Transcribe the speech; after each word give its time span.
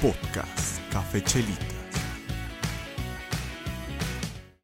Podcast 0.00 0.80
Café 0.90 1.22
Chelitas. 1.22 1.66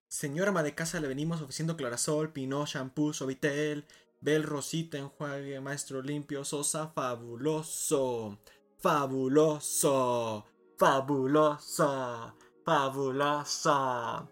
Señora 0.09 0.49
ama 0.49 0.63
de 0.63 0.75
casa, 0.75 0.99
le 0.99 1.09
venimos 1.09 1.43
ofreciendo 1.43 1.77
Clarasol, 1.77 2.33
Pinot, 2.33 2.67
Shampoo, 2.67 3.13
Sovitel, 3.13 3.85
Bel 4.23 4.45
Rosita, 4.45 4.97
Enjuague, 4.97 5.61
Maestro 5.61 6.01
Limpio, 6.01 6.43
Sosa, 6.43 6.89
fabuloso. 6.89 8.39
Fabuloso. 8.79 10.47
Fabuloso. 10.79 12.35
Fabuloso. 12.65 14.31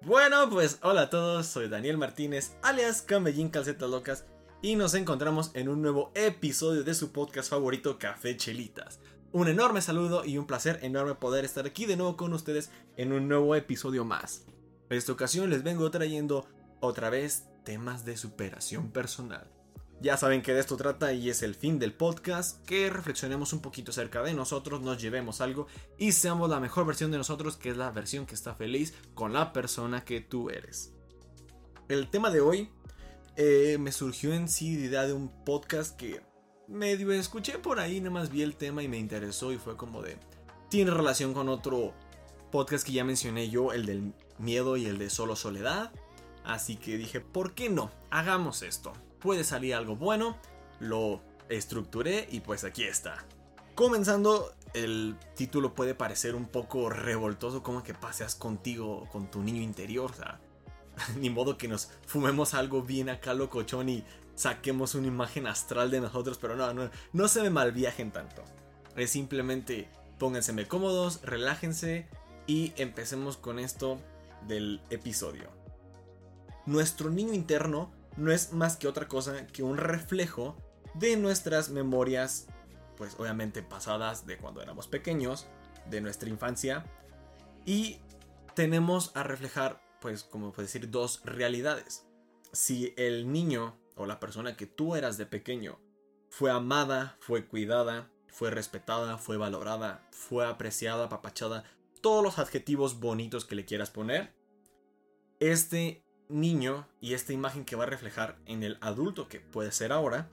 Bueno, 0.00 0.48
pues 0.48 0.78
hola 0.80 1.02
a 1.02 1.10
todos, 1.10 1.44
soy 1.44 1.68
Daniel 1.68 1.98
Martínez, 1.98 2.56
alias 2.62 3.02
Camellín 3.02 3.50
Calcetas 3.50 3.90
Locas, 3.90 4.24
y 4.62 4.76
nos 4.76 4.94
encontramos 4.94 5.50
en 5.52 5.68
un 5.68 5.82
nuevo 5.82 6.10
episodio 6.14 6.84
de 6.84 6.94
su 6.94 7.12
podcast 7.12 7.50
favorito 7.50 7.98
Café 7.98 8.34
Chelitas. 8.38 8.98
Un 9.32 9.48
enorme 9.48 9.82
saludo 9.82 10.24
y 10.24 10.38
un 10.38 10.46
placer 10.46 10.78
enorme 10.82 11.14
poder 11.14 11.44
estar 11.44 11.66
aquí 11.66 11.84
de 11.84 11.96
nuevo 11.96 12.16
con 12.16 12.32
ustedes 12.32 12.70
en 12.96 13.12
un 13.12 13.28
nuevo 13.28 13.54
episodio 13.54 14.04
más. 14.04 14.44
En 14.88 14.96
esta 14.96 15.12
ocasión 15.12 15.50
les 15.50 15.62
vengo 15.62 15.90
trayendo 15.90 16.46
otra 16.80 17.10
vez 17.10 17.48
temas 17.64 18.04
de 18.04 18.16
superación 18.16 18.90
personal. 18.92 19.50
Ya 20.00 20.16
saben 20.16 20.42
que 20.42 20.52
de 20.52 20.60
esto 20.60 20.76
trata 20.76 21.12
y 21.12 21.30
es 21.30 21.42
el 21.42 21.54
fin 21.54 21.78
del 21.78 21.92
podcast, 21.92 22.64
que 22.66 22.90
reflexionemos 22.90 23.52
un 23.52 23.60
poquito 23.60 23.90
acerca 23.90 24.22
de 24.22 24.34
nosotros, 24.34 24.82
nos 24.82 25.00
llevemos 25.00 25.40
algo 25.40 25.66
y 25.98 26.12
seamos 26.12 26.50
la 26.50 26.60
mejor 26.60 26.86
versión 26.86 27.10
de 27.10 27.18
nosotros, 27.18 27.56
que 27.56 27.70
es 27.70 27.76
la 27.76 27.90
versión 27.90 28.26
que 28.26 28.34
está 28.34 28.54
feliz 28.54 28.94
con 29.14 29.32
la 29.32 29.52
persona 29.52 30.04
que 30.04 30.20
tú 30.20 30.50
eres. 30.50 30.92
El 31.88 32.08
tema 32.10 32.30
de 32.30 32.40
hoy 32.40 32.70
eh, 33.36 33.78
me 33.80 33.90
surgió 33.90 34.34
en 34.34 34.48
sí 34.48 34.76
de 34.76 34.86
idea 34.86 35.06
de 35.06 35.14
un 35.14 35.44
podcast 35.44 35.96
que 35.96 36.20
medio 36.68 37.12
escuché 37.12 37.58
por 37.58 37.80
ahí, 37.80 38.00
nada 38.00 38.10
más 38.10 38.30
vi 38.30 38.42
el 38.42 38.56
tema 38.56 38.82
y 38.82 38.88
me 38.88 38.98
interesó 38.98 39.52
y 39.52 39.58
fue 39.58 39.76
como 39.76 40.02
de... 40.02 40.16
Tiene 40.68 40.90
relación 40.90 41.32
con 41.32 41.48
otro 41.48 41.94
podcast 42.50 42.84
que 42.86 42.92
ya 42.92 43.04
mencioné 43.04 43.48
yo, 43.48 43.72
el 43.72 43.86
del 43.86 44.12
miedo 44.38 44.76
y 44.76 44.86
el 44.86 44.98
de 44.98 45.10
solo 45.10 45.36
soledad. 45.36 45.92
Así 46.44 46.76
que 46.76 46.96
dije, 46.96 47.20
¿por 47.20 47.54
qué 47.54 47.68
no? 47.68 47.90
Hagamos 48.10 48.62
esto 48.62 48.92
puede 49.26 49.42
salir 49.42 49.74
algo 49.74 49.96
bueno, 49.96 50.36
lo 50.78 51.20
estructuré 51.48 52.28
y 52.30 52.40
pues 52.40 52.62
aquí 52.62 52.84
está. 52.84 53.24
Comenzando, 53.74 54.52
el 54.72 55.16
título 55.34 55.74
puede 55.74 55.96
parecer 55.96 56.36
un 56.36 56.46
poco 56.46 56.88
revoltoso, 56.90 57.60
como 57.62 57.82
que 57.82 57.92
paseas 57.92 58.36
contigo, 58.36 59.08
con 59.10 59.28
tu 59.28 59.42
niño 59.42 59.60
interior, 59.60 60.12
o 60.12 60.14
sea, 60.14 60.40
ni 61.18 61.28
modo 61.28 61.58
que 61.58 61.66
nos 61.66 61.90
fumemos 62.06 62.54
algo 62.54 62.82
bien 62.82 63.08
acá 63.08 63.34
locochón 63.34 63.88
y 63.88 64.04
saquemos 64.36 64.94
una 64.94 65.08
imagen 65.08 65.48
astral 65.48 65.90
de 65.90 66.00
nosotros, 66.00 66.38
pero 66.38 66.54
no, 66.54 66.72
no, 66.72 66.90
no 67.12 67.28
se 67.28 67.42
me 67.42 67.50
malviajen 67.50 68.12
tanto. 68.12 68.44
Es 68.94 69.10
simplemente 69.10 69.88
pónganse 70.18 70.66
cómodos, 70.66 71.20
relájense 71.22 72.06
y 72.46 72.72
empecemos 72.76 73.36
con 73.36 73.58
esto 73.58 73.98
del 74.46 74.80
episodio. 74.90 75.50
Nuestro 76.64 77.10
niño 77.10 77.32
interno 77.32 77.92
no 78.16 78.32
es 78.32 78.52
más 78.52 78.76
que 78.76 78.88
otra 78.88 79.08
cosa 79.08 79.46
que 79.48 79.62
un 79.62 79.76
reflejo 79.76 80.56
de 80.94 81.16
nuestras 81.16 81.70
memorias, 81.70 82.46
pues 82.96 83.14
obviamente 83.18 83.62
pasadas 83.62 84.26
de 84.26 84.38
cuando 84.38 84.62
éramos 84.62 84.88
pequeños, 84.88 85.46
de 85.90 86.00
nuestra 86.00 86.28
infancia, 86.28 86.84
y 87.64 88.00
tenemos 88.54 89.12
a 89.14 89.22
reflejar, 89.22 89.82
pues 90.00 90.24
como 90.24 90.52
puedo 90.52 90.66
decir, 90.66 90.90
dos 90.90 91.20
realidades. 91.24 92.06
Si 92.52 92.94
el 92.96 93.30
niño 93.30 93.76
o 93.96 94.06
la 94.06 94.20
persona 94.20 94.56
que 94.56 94.66
tú 94.66 94.94
eras 94.94 95.18
de 95.18 95.26
pequeño. 95.26 95.80
Fue 96.30 96.50
amada, 96.50 97.16
fue 97.20 97.46
cuidada, 97.46 98.10
fue 98.28 98.50
respetada, 98.50 99.18
fue 99.18 99.36
valorada, 99.36 100.06
fue 100.12 100.46
apreciada, 100.46 101.06
apapachada, 101.06 101.64
todos 102.00 102.22
los 102.22 102.38
adjetivos 102.38 103.00
bonitos 103.00 103.44
que 103.44 103.56
le 103.56 103.64
quieras 103.64 103.90
poner, 103.90 104.34
este 105.40 106.04
niño 106.28 106.86
y 107.00 107.14
esta 107.14 107.32
imagen 107.32 107.64
que 107.64 107.76
va 107.76 107.84
a 107.84 107.88
reflejar 107.88 108.38
en 108.46 108.62
el 108.62 108.78
adulto 108.80 109.28
que 109.28 109.40
puede 109.40 109.72
ser 109.72 109.92
ahora 109.92 110.28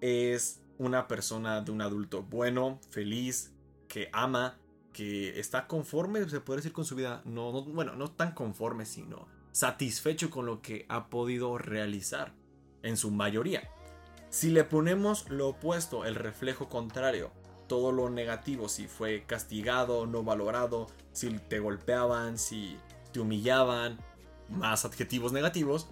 es 0.00 0.62
una 0.78 1.08
persona 1.08 1.60
de 1.60 1.72
un 1.72 1.82
adulto 1.82 2.22
bueno, 2.22 2.80
feliz, 2.90 3.52
que 3.88 4.08
ama, 4.12 4.58
que 4.92 5.38
está 5.38 5.66
conforme, 5.66 6.28
se 6.28 6.40
puede 6.40 6.58
decir 6.58 6.72
con 6.72 6.84
su 6.84 6.94
vida, 6.94 7.22
no, 7.24 7.64
bueno, 7.64 7.96
no 7.96 8.10
tan 8.10 8.32
conforme, 8.32 8.86
sino 8.86 9.28
satisfecho 9.52 10.30
con 10.30 10.46
lo 10.46 10.62
que 10.62 10.86
ha 10.88 11.10
podido 11.10 11.58
realizar 11.58 12.32
en 12.82 12.96
su 12.96 13.10
mayoría. 13.10 13.68
Si 14.30 14.50
le 14.50 14.64
ponemos 14.64 15.28
lo 15.28 15.48
opuesto, 15.48 16.04
el 16.04 16.14
reflejo 16.14 16.68
contrario, 16.68 17.30
todo 17.66 17.92
lo 17.92 18.10
negativo, 18.10 18.68
si 18.68 18.86
fue 18.86 19.24
castigado, 19.26 20.06
no 20.06 20.22
valorado, 20.22 20.86
si 21.12 21.30
te 21.30 21.58
golpeaban, 21.58 22.38
si 22.38 22.76
te 23.12 23.20
humillaban, 23.20 23.98
más 24.48 24.84
adjetivos 24.84 25.32
negativos, 25.32 25.88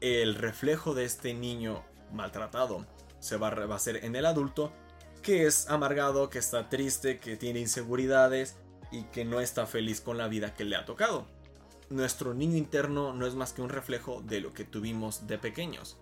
el 0.00 0.34
reflejo 0.34 0.94
de 0.94 1.04
este 1.04 1.34
niño 1.34 1.82
maltratado 2.12 2.86
se 3.20 3.36
va 3.36 3.48
a 3.48 3.74
hacer 3.74 4.04
en 4.04 4.16
el 4.16 4.26
adulto 4.26 4.72
que 5.22 5.46
es 5.46 5.68
amargado, 5.68 6.30
que 6.30 6.38
está 6.38 6.68
triste, 6.68 7.18
que 7.18 7.36
tiene 7.36 7.60
inseguridades 7.60 8.56
y 8.90 9.02
que 9.04 9.24
no 9.24 9.40
está 9.40 9.66
feliz 9.66 10.00
con 10.00 10.16
la 10.16 10.28
vida 10.28 10.54
que 10.54 10.64
le 10.64 10.76
ha 10.76 10.84
tocado. 10.84 11.26
Nuestro 11.90 12.34
niño 12.34 12.56
interno 12.56 13.12
no 13.12 13.26
es 13.26 13.34
más 13.34 13.52
que 13.52 13.62
un 13.62 13.68
reflejo 13.68 14.22
de 14.22 14.40
lo 14.40 14.52
que 14.52 14.64
tuvimos 14.64 15.26
de 15.26 15.38
pequeños. 15.38 15.98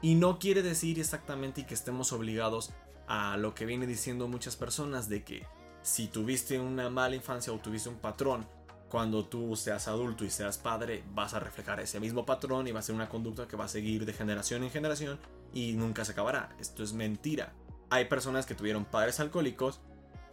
Y 0.00 0.14
no 0.14 0.38
quiere 0.38 0.62
decir 0.62 0.98
exactamente 0.98 1.66
que 1.66 1.74
estemos 1.74 2.12
obligados 2.12 2.72
a 3.08 3.36
lo 3.36 3.54
que 3.54 3.66
viene 3.66 3.86
diciendo 3.86 4.28
muchas 4.28 4.56
personas 4.56 5.08
de 5.08 5.24
que 5.24 5.46
si 5.82 6.06
tuviste 6.08 6.60
una 6.60 6.90
mala 6.90 7.16
infancia 7.16 7.52
o 7.52 7.58
tuviste 7.58 7.88
un 7.88 7.96
patrón 7.96 8.46
cuando 8.88 9.24
tú 9.24 9.54
seas 9.56 9.88
adulto 9.88 10.24
y 10.24 10.30
seas 10.30 10.58
padre, 10.58 11.04
vas 11.12 11.34
a 11.34 11.40
reflejar 11.40 11.80
ese 11.80 12.00
mismo 12.00 12.24
patrón 12.24 12.66
y 12.66 12.72
va 12.72 12.80
a 12.80 12.82
ser 12.82 12.94
una 12.94 13.08
conducta 13.08 13.46
que 13.46 13.56
va 13.56 13.64
a 13.64 13.68
seguir 13.68 14.06
de 14.06 14.12
generación 14.12 14.62
en 14.62 14.70
generación 14.70 15.18
y 15.52 15.72
nunca 15.72 16.04
se 16.04 16.12
acabará. 16.12 16.50
Esto 16.58 16.82
es 16.82 16.92
mentira. 16.92 17.52
Hay 17.90 18.06
personas 18.06 18.46
que 18.46 18.54
tuvieron 18.54 18.84
padres 18.84 19.20
alcohólicos 19.20 19.80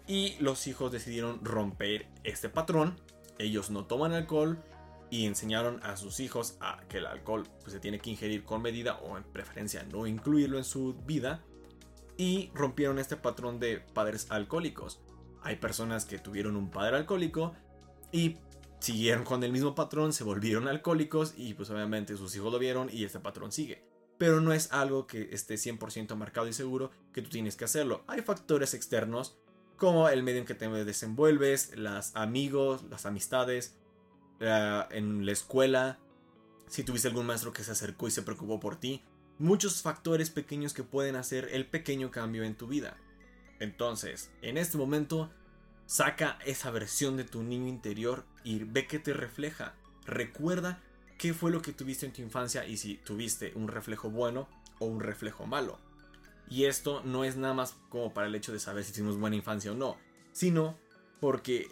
y 0.07 0.35
los 0.39 0.67
hijos 0.67 0.91
decidieron 0.91 1.43
romper 1.43 2.07
este 2.23 2.49
patrón. 2.49 2.99
Ellos 3.39 3.69
no 3.69 3.85
toman 3.85 4.13
alcohol 4.13 4.57
y 5.09 5.25
enseñaron 5.25 5.81
a 5.83 5.97
sus 5.97 6.19
hijos 6.19 6.57
a 6.59 6.81
que 6.87 6.97
el 6.97 7.05
alcohol 7.05 7.43
pues, 7.61 7.73
se 7.73 7.79
tiene 7.79 7.99
que 7.99 8.09
ingerir 8.09 8.43
con 8.43 8.61
medida 8.61 8.95
o 8.97 9.17
en 9.17 9.23
preferencia 9.23 9.83
no 9.83 10.07
incluirlo 10.07 10.57
en 10.57 10.63
su 10.63 10.93
vida 11.05 11.43
y 12.17 12.51
rompieron 12.53 12.99
este 12.99 13.17
patrón 13.17 13.59
de 13.59 13.79
padres 13.79 14.27
alcohólicos. 14.29 15.01
Hay 15.41 15.57
personas 15.57 16.05
que 16.05 16.17
tuvieron 16.17 16.55
un 16.55 16.71
padre 16.71 16.97
alcohólico 16.97 17.53
y 18.11 18.37
siguieron 18.79 19.23
con 19.23 19.43
el 19.43 19.51
mismo 19.51 19.75
patrón, 19.75 20.13
se 20.13 20.23
volvieron 20.23 20.67
alcohólicos 20.67 21.33
y 21.37 21.53
pues 21.53 21.69
obviamente 21.69 22.17
sus 22.17 22.35
hijos 22.35 22.51
lo 22.51 22.59
vieron 22.59 22.89
y 22.91 23.03
este 23.03 23.19
patrón 23.19 23.51
sigue. 23.51 23.83
Pero 24.17 24.39
no 24.39 24.53
es 24.53 24.71
algo 24.71 25.07
que 25.07 25.29
esté 25.31 25.55
100% 25.55 26.15
marcado 26.15 26.47
y 26.47 26.53
seguro 26.53 26.91
que 27.11 27.21
tú 27.21 27.29
tienes 27.29 27.57
que 27.57 27.65
hacerlo. 27.65 28.03
Hay 28.07 28.21
factores 28.21 28.73
externos 28.73 29.37
como 29.77 30.07
el 30.07 30.23
medio 30.23 30.39
en 30.39 30.45
que 30.45 30.55
te 30.55 30.69
desenvuelves, 30.69 31.75
los 31.75 32.15
amigos, 32.15 32.83
las 32.89 33.05
amistades, 33.05 33.75
en 34.39 35.25
la 35.25 35.31
escuela, 35.31 35.99
si 36.67 36.83
tuviste 36.83 37.07
algún 37.07 37.25
maestro 37.25 37.53
que 37.53 37.63
se 37.63 37.71
acercó 37.71 38.07
y 38.07 38.11
se 38.11 38.21
preocupó 38.21 38.59
por 38.59 38.77
ti. 38.77 39.03
Muchos 39.37 39.81
factores 39.81 40.29
pequeños 40.29 40.73
que 40.73 40.83
pueden 40.83 41.15
hacer 41.15 41.49
el 41.51 41.65
pequeño 41.65 42.11
cambio 42.11 42.43
en 42.43 42.55
tu 42.55 42.67
vida. 42.67 42.97
Entonces, 43.59 44.31
en 44.41 44.57
este 44.57 44.77
momento, 44.77 45.29
Saca 45.87 46.39
esa 46.45 46.71
versión 46.71 47.15
de 47.15 47.25
tu 47.25 47.43
niño 47.43 47.67
interior 47.67 48.25
y 48.43 48.63
ve 48.63 48.87
que 48.87 48.97
te 48.97 49.13
refleja. 49.13 49.75
Recuerda 50.05 50.81
qué 51.19 51.33
fue 51.33 51.51
lo 51.51 51.61
que 51.61 51.73
tuviste 51.73 52.07
en 52.07 52.13
tu 52.13 52.23
infancia 52.23 52.65
y 52.65 52.77
si 52.77 52.95
tuviste 52.97 53.51
un 53.55 53.67
reflejo 53.67 54.09
bueno 54.09 54.49
o 54.79 54.85
un 54.85 54.99
reflejo 54.99 55.45
malo. 55.45 55.77
Y 56.49 56.65
esto 56.65 57.03
no 57.03 57.23
es 57.23 57.37
nada 57.37 57.53
más 57.53 57.75
como 57.89 58.13
para 58.13 58.27
el 58.27 58.35
hecho 58.35 58.51
de 58.51 58.59
saber 58.59 58.83
si 58.83 58.93
tuvimos 58.93 59.19
buena 59.19 59.35
infancia 59.35 59.71
o 59.71 59.75
no, 59.75 59.97
sino 60.31 60.77
porque 61.19 61.69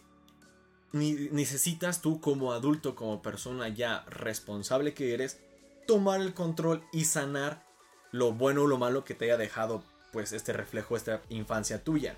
necesitas 0.94 2.02
tú 2.02 2.22
como 2.22 2.54
adulto, 2.54 2.96
como 2.96 3.22
persona 3.22 3.68
ya 3.68 4.06
responsable 4.08 4.94
que 4.94 5.14
eres, 5.14 5.40
tomar 5.88 6.22
el 6.22 6.34
control 6.34 6.84
y 6.94 7.06
sanar 7.06 7.66
lo 8.12 8.32
bueno 8.32 8.64
o 8.64 8.68
lo 8.68 8.78
malo 8.78 9.04
que 9.04 9.16
te 9.16 9.26
haya 9.26 9.38
dejado 9.38 9.84
pues 10.14 10.32
este 10.32 10.54
reflejo, 10.54 10.96
esta 10.96 11.22
infancia 11.30 11.84
tuya 11.84 12.16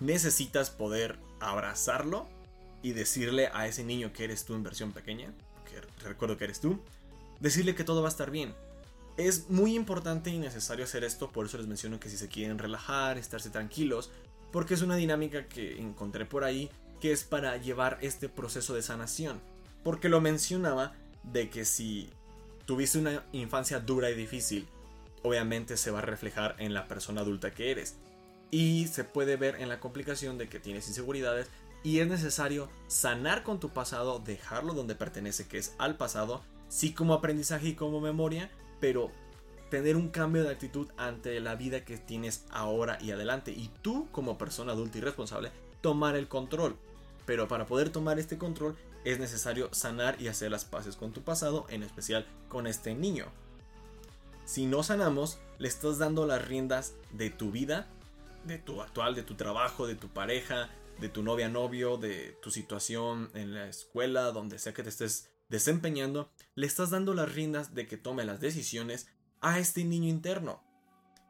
necesitas 0.00 0.70
poder 0.70 1.18
abrazarlo 1.38 2.26
y 2.82 2.92
decirle 2.92 3.50
a 3.52 3.66
ese 3.66 3.84
niño 3.84 4.12
que 4.12 4.24
eres 4.24 4.44
tú 4.44 4.54
en 4.54 4.62
versión 4.62 4.92
pequeña, 4.92 5.32
que 5.66 5.80
recuerdo 6.08 6.38
que 6.38 6.44
eres 6.44 6.60
tú, 6.60 6.80
decirle 7.38 7.74
que 7.74 7.84
todo 7.84 8.02
va 8.02 8.08
a 8.08 8.10
estar 8.10 8.30
bien. 8.30 8.54
Es 9.16 9.50
muy 9.50 9.74
importante 9.74 10.30
y 10.30 10.38
necesario 10.38 10.84
hacer 10.84 11.04
esto, 11.04 11.30
por 11.30 11.46
eso 11.46 11.58
les 11.58 11.66
menciono 11.66 12.00
que 12.00 12.08
si 12.08 12.16
se 12.16 12.28
quieren 12.28 12.58
relajar, 12.58 13.18
estarse 13.18 13.50
tranquilos, 13.50 14.10
porque 14.50 14.74
es 14.74 14.82
una 14.82 14.96
dinámica 14.96 15.46
que 15.46 15.78
encontré 15.78 16.24
por 16.24 16.42
ahí 16.42 16.70
que 17.00 17.12
es 17.12 17.24
para 17.24 17.56
llevar 17.56 17.98
este 18.02 18.28
proceso 18.28 18.74
de 18.74 18.82
sanación. 18.82 19.40
Porque 19.82 20.08
lo 20.08 20.20
mencionaba 20.20 20.94
de 21.22 21.50
que 21.50 21.64
si 21.64 22.10
tuviste 22.66 22.98
una 22.98 23.24
infancia 23.32 23.80
dura 23.80 24.10
y 24.10 24.14
difícil, 24.14 24.68
obviamente 25.22 25.76
se 25.76 25.90
va 25.90 25.98
a 25.98 26.02
reflejar 26.02 26.56
en 26.58 26.74
la 26.74 26.88
persona 26.88 27.22
adulta 27.22 27.50
que 27.52 27.70
eres. 27.70 27.96
y 28.52 28.88
se 28.88 29.04
puede 29.04 29.36
ver 29.36 29.56
en 29.60 29.68
la 29.68 29.78
complicación 29.78 30.36
de 30.36 30.48
que 30.48 30.58
tienes 30.58 30.88
inseguridades 30.88 31.46
y 31.82 32.00
es 32.00 32.08
necesario 32.08 32.68
sanar 32.88 33.42
con 33.42 33.60
tu 33.60 33.70
pasado, 33.70 34.18
dejarlo 34.18 34.74
donde 34.74 34.94
pertenece, 34.94 35.46
que 35.46 35.58
es 35.58 35.74
al 35.78 35.96
pasado, 35.96 36.42
sí 36.68 36.92
como 36.92 37.14
aprendizaje 37.14 37.68
y 37.68 37.74
como 37.74 38.00
memoria, 38.00 38.50
pero 38.80 39.10
tener 39.70 39.96
un 39.96 40.08
cambio 40.08 40.42
de 40.42 40.50
actitud 40.50 40.88
ante 40.96 41.38
la 41.40 41.54
vida 41.54 41.84
que 41.84 41.96
tienes 41.96 42.44
ahora 42.50 42.98
y 43.00 43.12
adelante. 43.12 43.52
Y 43.52 43.70
tú 43.82 44.08
como 44.12 44.36
persona 44.36 44.72
adulta 44.72 44.98
y 44.98 45.00
responsable, 45.00 45.52
tomar 45.80 46.16
el 46.16 46.28
control. 46.28 46.76
Pero 47.30 47.46
para 47.46 47.64
poder 47.64 47.90
tomar 47.90 48.18
este 48.18 48.38
control 48.38 48.76
es 49.04 49.20
necesario 49.20 49.72
sanar 49.72 50.20
y 50.20 50.26
hacer 50.26 50.50
las 50.50 50.64
paces 50.64 50.96
con 50.96 51.12
tu 51.12 51.22
pasado, 51.22 51.64
en 51.68 51.84
especial 51.84 52.26
con 52.48 52.66
este 52.66 52.92
niño. 52.96 53.26
Si 54.44 54.66
no 54.66 54.82
sanamos, 54.82 55.38
le 55.58 55.68
estás 55.68 55.98
dando 55.98 56.26
las 56.26 56.44
riendas 56.44 56.96
de 57.12 57.30
tu 57.30 57.52
vida, 57.52 57.86
de 58.46 58.58
tu 58.58 58.82
actual, 58.82 59.14
de 59.14 59.22
tu 59.22 59.36
trabajo, 59.36 59.86
de 59.86 59.94
tu 59.94 60.08
pareja, 60.08 60.70
de 61.00 61.08
tu 61.08 61.22
novia, 61.22 61.48
novio, 61.48 61.98
de 61.98 62.36
tu 62.42 62.50
situación 62.50 63.30
en 63.34 63.54
la 63.54 63.68
escuela, 63.68 64.32
donde 64.32 64.58
sea 64.58 64.74
que 64.74 64.82
te 64.82 64.88
estés 64.88 65.30
desempeñando, 65.48 66.32
le 66.56 66.66
estás 66.66 66.90
dando 66.90 67.14
las 67.14 67.32
riendas 67.32 67.76
de 67.76 67.86
que 67.86 67.96
tome 67.96 68.24
las 68.24 68.40
decisiones 68.40 69.06
a 69.40 69.60
este 69.60 69.84
niño 69.84 70.08
interno. 70.08 70.64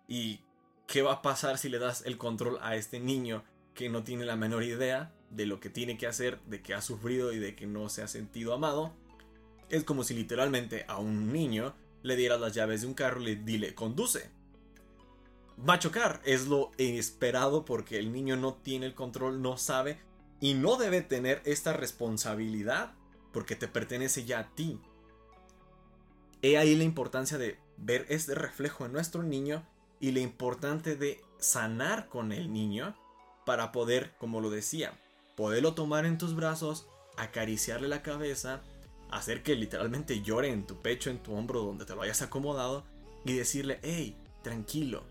¿Y 0.08 0.40
qué 0.86 1.02
va 1.02 1.12
a 1.12 1.20
pasar 1.20 1.58
si 1.58 1.68
le 1.68 1.78
das 1.78 2.06
el 2.06 2.16
control 2.16 2.58
a 2.62 2.74
este 2.74 3.00
niño 3.00 3.44
que 3.74 3.88
no 3.88 4.04
tiene 4.04 4.24
la 4.24 4.36
menor 4.36 4.62
idea 4.62 5.12
de 5.30 5.46
lo 5.46 5.60
que 5.60 5.70
tiene 5.70 5.96
que 5.96 6.06
hacer, 6.06 6.40
de 6.42 6.62
que 6.62 6.74
ha 6.74 6.80
sufrido 6.80 7.32
y 7.32 7.38
de 7.38 7.54
que 7.54 7.66
no 7.66 7.88
se 7.88 8.02
ha 8.02 8.08
sentido 8.08 8.54
amado? 8.54 8.92
Es 9.68 9.84
como 9.84 10.04
si 10.04 10.14
literalmente 10.14 10.84
a 10.88 10.98
un 10.98 11.32
niño 11.32 11.74
le 12.02 12.16
dieras 12.16 12.40
las 12.40 12.54
llaves 12.54 12.80
de 12.80 12.86
un 12.86 12.94
carro 12.94 13.20
y 13.20 13.24
le 13.24 13.36
dile 13.36 13.74
conduce 13.74 14.30
va 15.68 15.74
a 15.74 15.78
chocar. 15.78 16.20
Es 16.24 16.46
lo 16.46 16.70
esperado 16.78 17.64
porque 17.64 17.98
el 17.98 18.12
niño 18.12 18.36
no 18.36 18.54
tiene 18.54 18.86
el 18.86 18.94
control, 18.94 19.42
no 19.42 19.56
sabe 19.56 19.98
y 20.40 20.54
no 20.54 20.76
debe 20.76 21.02
tener 21.02 21.42
esta 21.44 21.72
responsabilidad 21.72 22.92
porque 23.32 23.56
te 23.56 23.68
pertenece 23.68 24.24
ya 24.24 24.40
a 24.40 24.54
ti. 24.54 24.80
He 26.42 26.56
ahí 26.56 26.74
la 26.74 26.84
importancia 26.84 27.38
de 27.38 27.58
ver 27.76 28.06
este 28.08 28.34
reflejo 28.34 28.86
en 28.86 28.92
nuestro 28.92 29.22
niño 29.22 29.66
y 30.00 30.12
la 30.12 30.20
importante 30.20 30.96
de 30.96 31.20
sanar 31.38 32.08
con 32.08 32.32
el 32.32 32.52
niño 32.52 32.94
para 33.44 33.72
poder, 33.72 34.12
como 34.18 34.40
lo 34.40 34.50
decía, 34.50 34.92
poderlo 35.36 35.74
tomar 35.74 36.06
en 36.06 36.18
tus 36.18 36.34
brazos, 36.34 36.86
acariciarle 37.16 37.88
la 37.88 38.02
cabeza, 38.02 38.60
hacer 39.10 39.42
que 39.42 39.56
literalmente 39.56 40.22
llore 40.22 40.50
en 40.50 40.66
tu 40.66 40.80
pecho, 40.80 41.10
en 41.10 41.18
tu 41.18 41.34
hombro, 41.34 41.62
donde 41.62 41.84
te 41.84 41.94
lo 41.94 42.02
hayas 42.02 42.22
acomodado, 42.22 42.84
y 43.24 43.34
decirle, 43.34 43.78
hey, 43.82 44.16
tranquilo, 44.42 45.02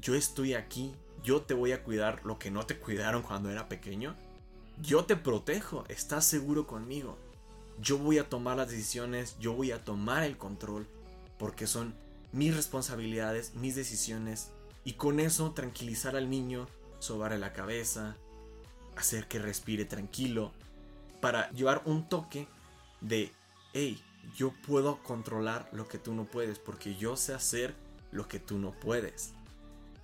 yo 0.00 0.14
estoy 0.14 0.54
aquí, 0.54 0.92
yo 1.22 1.42
te 1.42 1.54
voy 1.54 1.72
a 1.72 1.82
cuidar 1.82 2.24
lo 2.24 2.38
que 2.38 2.50
no 2.50 2.66
te 2.66 2.78
cuidaron 2.78 3.22
cuando 3.22 3.50
era 3.50 3.68
pequeño. 3.68 4.16
Yo 4.80 5.04
te 5.04 5.16
protejo, 5.16 5.84
estás 5.88 6.24
seguro 6.24 6.66
conmigo. 6.66 7.16
Yo 7.80 7.98
voy 7.98 8.18
a 8.18 8.28
tomar 8.28 8.56
las 8.56 8.70
decisiones, 8.70 9.36
yo 9.38 9.52
voy 9.52 9.72
a 9.72 9.84
tomar 9.84 10.22
el 10.22 10.36
control, 10.36 10.86
porque 11.38 11.66
son 11.66 11.94
mis 12.32 12.54
responsabilidades, 12.54 13.54
mis 13.54 13.74
decisiones, 13.74 14.50
y 14.84 14.94
con 14.94 15.20
eso 15.20 15.52
tranquilizar 15.52 16.16
al 16.16 16.30
niño, 16.30 16.66
sobarle 17.02 17.38
la 17.38 17.52
cabeza, 17.52 18.16
hacer 18.96 19.28
que 19.28 19.38
respire 19.38 19.84
tranquilo, 19.84 20.52
para 21.20 21.50
llevar 21.50 21.82
un 21.84 22.08
toque 22.08 22.48
de, 23.00 23.32
hey, 23.72 24.02
yo 24.36 24.52
puedo 24.66 25.02
controlar 25.02 25.68
lo 25.72 25.88
que 25.88 25.98
tú 25.98 26.14
no 26.14 26.24
puedes, 26.24 26.58
porque 26.58 26.94
yo 26.96 27.16
sé 27.16 27.34
hacer 27.34 27.74
lo 28.10 28.28
que 28.28 28.38
tú 28.38 28.58
no 28.58 28.72
puedes 28.72 29.34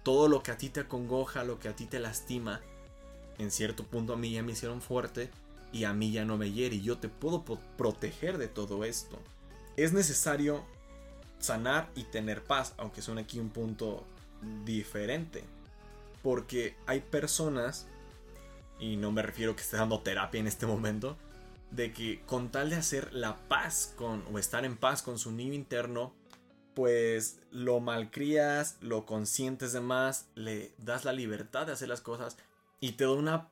todo 0.08 0.26
lo 0.28 0.42
que 0.42 0.52
a 0.52 0.56
ti 0.56 0.70
te 0.70 0.80
acongoja, 0.80 1.44
lo 1.44 1.58
que 1.58 1.68
a 1.68 1.76
ti 1.76 1.84
te 1.84 1.98
lastima, 1.98 2.62
en 3.36 3.50
cierto 3.50 3.84
punto 3.84 4.14
a 4.14 4.16
mí 4.16 4.32
ya 4.32 4.42
me 4.42 4.52
hicieron 4.52 4.80
fuerte 4.80 5.30
y 5.70 5.84
a 5.84 5.92
mí 5.92 6.12
ya 6.12 6.24
no 6.24 6.38
me 6.38 6.50
hiere 6.50 6.76
y 6.76 6.80
yo 6.80 6.96
te 6.96 7.10
puedo 7.10 7.44
proteger 7.76 8.38
de 8.38 8.48
todo 8.48 8.84
esto. 8.84 9.18
Es 9.76 9.92
necesario 9.92 10.64
sanar 11.40 11.90
y 11.94 12.04
tener 12.04 12.42
paz, 12.42 12.72
aunque 12.78 13.02
son 13.02 13.18
aquí 13.18 13.38
un 13.38 13.50
punto 13.50 14.02
diferente. 14.64 15.44
Porque 16.22 16.76
hay 16.86 17.00
personas, 17.00 17.86
y 18.78 18.96
no 18.96 19.12
me 19.12 19.22
refiero 19.22 19.54
que 19.54 19.62
esté 19.62 19.76
dando 19.76 20.00
terapia 20.00 20.40
en 20.40 20.46
este 20.46 20.66
momento, 20.66 21.16
de 21.70 21.92
que 21.92 22.22
con 22.22 22.50
tal 22.50 22.70
de 22.70 22.76
hacer 22.76 23.12
la 23.12 23.36
paz 23.48 23.92
con 23.96 24.24
o 24.32 24.38
estar 24.38 24.64
en 24.64 24.76
paz 24.76 25.02
con 25.02 25.18
su 25.18 25.32
niño 25.32 25.54
interno, 25.54 26.14
pues 26.74 27.40
lo 27.50 27.80
malcrías, 27.80 28.78
lo 28.80 29.04
consientes 29.04 29.72
de 29.72 29.80
más, 29.80 30.28
le 30.34 30.74
das 30.78 31.04
la 31.04 31.12
libertad 31.12 31.66
de 31.66 31.72
hacer 31.72 31.88
las 31.88 32.00
cosas 32.00 32.36
y 32.80 32.92
te 32.92 33.04
da 33.04 33.10
una 33.10 33.50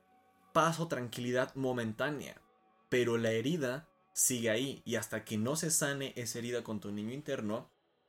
paz 0.52 0.80
o 0.80 0.88
tranquilidad 0.88 1.54
momentánea. 1.54 2.40
Pero 2.88 3.18
la 3.18 3.32
herida 3.32 3.88
sigue 4.12 4.50
ahí 4.50 4.80
y 4.84 4.94
hasta 4.94 5.24
que 5.24 5.36
no 5.36 5.56
se 5.56 5.70
sane 5.70 6.12
esa 6.16 6.38
herida 6.38 6.62
con 6.62 6.80
tu 6.80 6.92
niño 6.92 7.12
interno, 7.12 7.68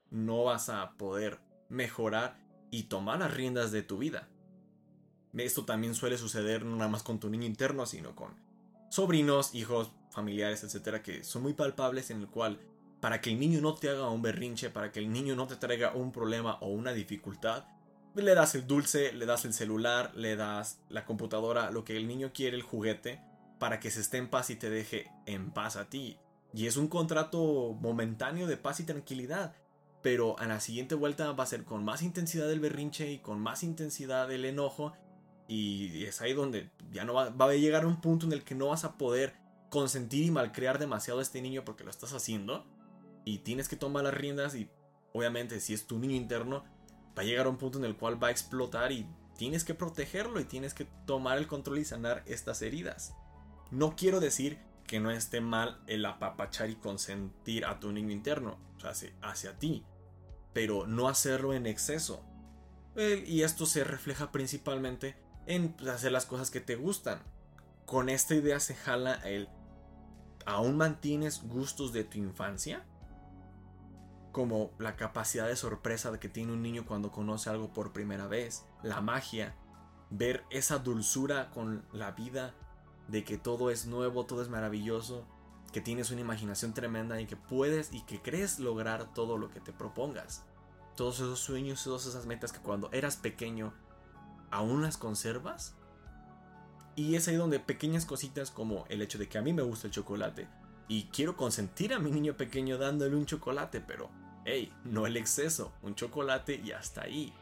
no 0.09 0.43
vas 0.43 0.69
a 0.69 0.91
poder 0.97 1.39
mejorar 1.67 2.39
y 2.71 2.83
tomar 2.83 3.19
las 3.19 3.33
riendas 3.33 3.71
de 3.71 3.81
tu 3.81 3.97
vida. 3.97 4.29
Esto 5.45 5.65
también 5.65 5.95
suele 5.95 6.17
suceder 6.17 6.65
no 6.65 6.75
nada 6.75 6.89
más 6.89 7.03
con 7.03 7.19
tu 7.19 7.29
niño 7.29 7.45
interno, 7.45 7.85
sino 7.85 8.15
con 8.15 8.35
sobrinos, 8.89 9.53
hijos, 9.53 9.91
familiares, 10.09 10.63
etcétera, 10.63 11.03
que 11.03 11.23
son 11.23 11.43
muy 11.43 11.53
palpables 11.53 12.09
en 12.09 12.21
el 12.21 12.27
cual 12.27 12.59
para 12.99 13.21
que 13.21 13.29
el 13.29 13.39
niño 13.39 13.61
no 13.61 13.75
te 13.75 13.89
haga 13.89 14.09
un 14.09 14.21
berrinche, 14.21 14.69
para 14.69 14.91
que 14.91 14.99
el 14.99 15.11
niño 15.11 15.35
no 15.35 15.47
te 15.47 15.55
traiga 15.55 15.93
un 15.93 16.11
problema 16.11 16.57
o 16.61 16.67
una 16.67 16.93
dificultad, 16.93 17.65
le 18.15 18.33
das 18.33 18.55
el 18.55 18.65
dulce, 18.65 19.13
le 19.13 19.25
das 19.25 19.45
el 19.45 19.53
celular, 19.53 20.11
le 20.15 20.35
das 20.35 20.79
la 20.89 21.05
computadora, 21.05 21.71
lo 21.71 21.83
que 21.83 21.97
el 21.97 22.07
niño 22.07 22.31
quiere, 22.33 22.57
el 22.57 22.63
juguete, 22.63 23.21
para 23.59 23.79
que 23.79 23.91
se 23.91 24.01
esté 24.01 24.17
en 24.17 24.29
paz 24.29 24.49
y 24.49 24.55
te 24.55 24.69
deje 24.69 25.11
en 25.25 25.51
paz 25.51 25.75
a 25.75 25.89
ti. 25.89 26.17
Y 26.53 26.67
es 26.67 26.77
un 26.77 26.87
contrato 26.87 27.77
momentáneo 27.79 28.47
de 28.47 28.57
paz 28.57 28.79
y 28.79 28.83
tranquilidad. 28.83 29.55
Pero 30.01 30.37
a 30.39 30.47
la 30.47 30.59
siguiente 30.59 30.95
vuelta 30.95 31.31
va 31.31 31.43
a 31.43 31.47
ser 31.47 31.63
con 31.63 31.83
más 31.83 32.01
intensidad 32.01 32.51
el 32.51 32.59
berrinche 32.59 33.11
y 33.11 33.19
con 33.19 33.39
más 33.39 33.63
intensidad 33.63 34.31
el 34.31 34.45
enojo. 34.45 34.93
Y 35.47 36.03
es 36.05 36.21
ahí 36.21 36.33
donde 36.33 36.69
ya 36.91 37.05
no 37.05 37.13
va, 37.13 37.29
va 37.29 37.45
a 37.45 37.55
llegar 37.55 37.85
un 37.85 38.01
punto 38.01 38.25
en 38.25 38.33
el 38.33 38.43
que 38.43 38.55
no 38.55 38.67
vas 38.67 38.83
a 38.83 38.97
poder 38.97 39.35
consentir 39.69 40.25
y 40.25 40.31
malcriar 40.31 40.79
demasiado 40.79 41.19
a 41.19 41.23
este 41.23 41.41
niño 41.41 41.63
porque 41.65 41.83
lo 41.83 41.89
estás 41.89 42.13
haciendo 42.13 42.65
y 43.25 43.39
tienes 43.39 43.67
que 43.67 43.75
tomar 43.75 44.03
las 44.03 44.13
riendas 44.13 44.55
y 44.55 44.69
obviamente 45.13 45.59
si 45.59 45.73
es 45.73 45.87
tu 45.87 45.99
niño 45.99 46.15
interno 46.15 46.63
va 47.17 47.23
a 47.23 47.25
llegar 47.25 47.45
a 47.47 47.49
un 47.49 47.57
punto 47.57 47.77
en 47.77 47.85
el 47.85 47.97
cual 47.97 48.21
va 48.21 48.27
a 48.27 48.31
explotar 48.31 48.91
y 48.91 49.07
tienes 49.37 49.63
que 49.63 49.73
protegerlo 49.73 50.39
y 50.39 50.45
tienes 50.45 50.73
que 50.73 50.85
tomar 51.05 51.37
el 51.37 51.47
control 51.47 51.79
y 51.79 51.85
sanar 51.85 52.23
estas 52.25 52.61
heridas. 52.61 53.13
No 53.71 53.95
quiero 53.95 54.19
decir 54.19 54.59
que 54.85 54.99
no 54.99 55.11
esté 55.11 55.41
mal 55.41 55.81
el 55.87 56.05
apapachar 56.05 56.69
y 56.69 56.75
consentir 56.75 57.65
a 57.65 57.79
tu 57.79 57.91
niño 57.91 58.11
interno, 58.11 58.57
o 58.77 58.79
sea, 58.79 58.91
hacia, 58.91 59.13
hacia 59.21 59.59
ti, 59.59 59.83
pero 60.53 60.87
no 60.87 61.09
hacerlo 61.09 61.53
en 61.53 61.65
exceso. 61.65 62.23
Y 62.95 63.41
esto 63.43 63.67
se 63.67 63.83
refleja 63.83 64.31
principalmente 64.31 65.17
en 65.47 65.75
hacer 65.89 66.11
las 66.11 66.25
cosas 66.25 66.51
que 66.51 66.61
te 66.61 66.75
gustan. 66.75 67.19
Con 67.85 68.09
esta 68.09 68.35
idea 68.35 68.59
se 68.59 68.75
jala 68.75 69.15
el 69.15 69.49
¿aún 70.45 70.77
mantienes 70.77 71.43
gustos 71.43 71.93
de 71.93 72.03
tu 72.03 72.17
infancia? 72.17 72.85
como 74.37 74.69
la 74.77 74.95
capacidad 74.95 75.47
de 75.47 75.55
sorpresa 75.55 76.19
que 76.19 76.29
tiene 76.29 76.53
un 76.53 76.61
niño 76.61 76.85
cuando 76.85 77.11
conoce 77.11 77.49
algo 77.49 77.73
por 77.73 77.91
primera 77.91 78.27
vez, 78.27 78.65
la 78.83 79.01
magia, 79.01 79.55
ver 80.11 80.43
esa 80.51 80.77
dulzura 80.77 81.49
con 81.49 81.83
la 81.91 82.11
vida, 82.11 82.53
de 83.07 83.23
que 83.23 83.39
todo 83.39 83.71
es 83.71 83.87
nuevo, 83.87 84.27
todo 84.27 84.43
es 84.43 84.47
maravilloso, 84.47 85.25
que 85.73 85.81
tienes 85.81 86.11
una 86.11 86.21
imaginación 86.21 86.75
tremenda 86.75 87.19
y 87.19 87.25
que 87.25 87.35
puedes 87.35 87.91
y 87.91 88.03
que 88.03 88.21
crees 88.21 88.59
lograr 88.59 89.11
todo 89.15 89.39
lo 89.39 89.49
que 89.49 89.59
te 89.59 89.73
propongas. 89.73 90.45
Todos 90.95 91.15
esos 91.15 91.39
sueños, 91.39 91.83
todas 91.83 92.05
esas 92.05 92.27
metas 92.27 92.51
que 92.51 92.59
cuando 92.59 92.91
eras 92.91 93.17
pequeño 93.17 93.73
aún 94.51 94.81
las 94.81 94.97
conservas. 94.97 95.75
Y 96.95 97.15
es 97.15 97.27
ahí 97.27 97.35
donde 97.35 97.59
pequeñas 97.59 98.05
cositas 98.05 98.49
como 98.51 98.85
el 98.89 99.01
hecho 99.01 99.17
de 99.17 99.29
que 99.29 99.37
a 99.37 99.41
mí 99.41 99.53
me 99.53 99.61
gusta 99.61 99.87
el 99.87 99.93
chocolate 99.93 100.47
y 100.87 101.03
quiero 101.05 101.35
consentir 101.35 101.93
a 101.93 101.99
mi 101.99 102.11
niño 102.11 102.37
pequeño 102.37 102.77
dándole 102.77 103.15
un 103.15 103.25
chocolate, 103.25 103.81
pero 103.81 104.09
hey, 104.45 104.71
no 104.85 105.05
el 105.05 105.17
exceso, 105.17 105.73
un 105.81 105.95
chocolate 105.95 106.61
y 106.63 106.71
hasta 106.71 107.03
ahí. 107.03 107.33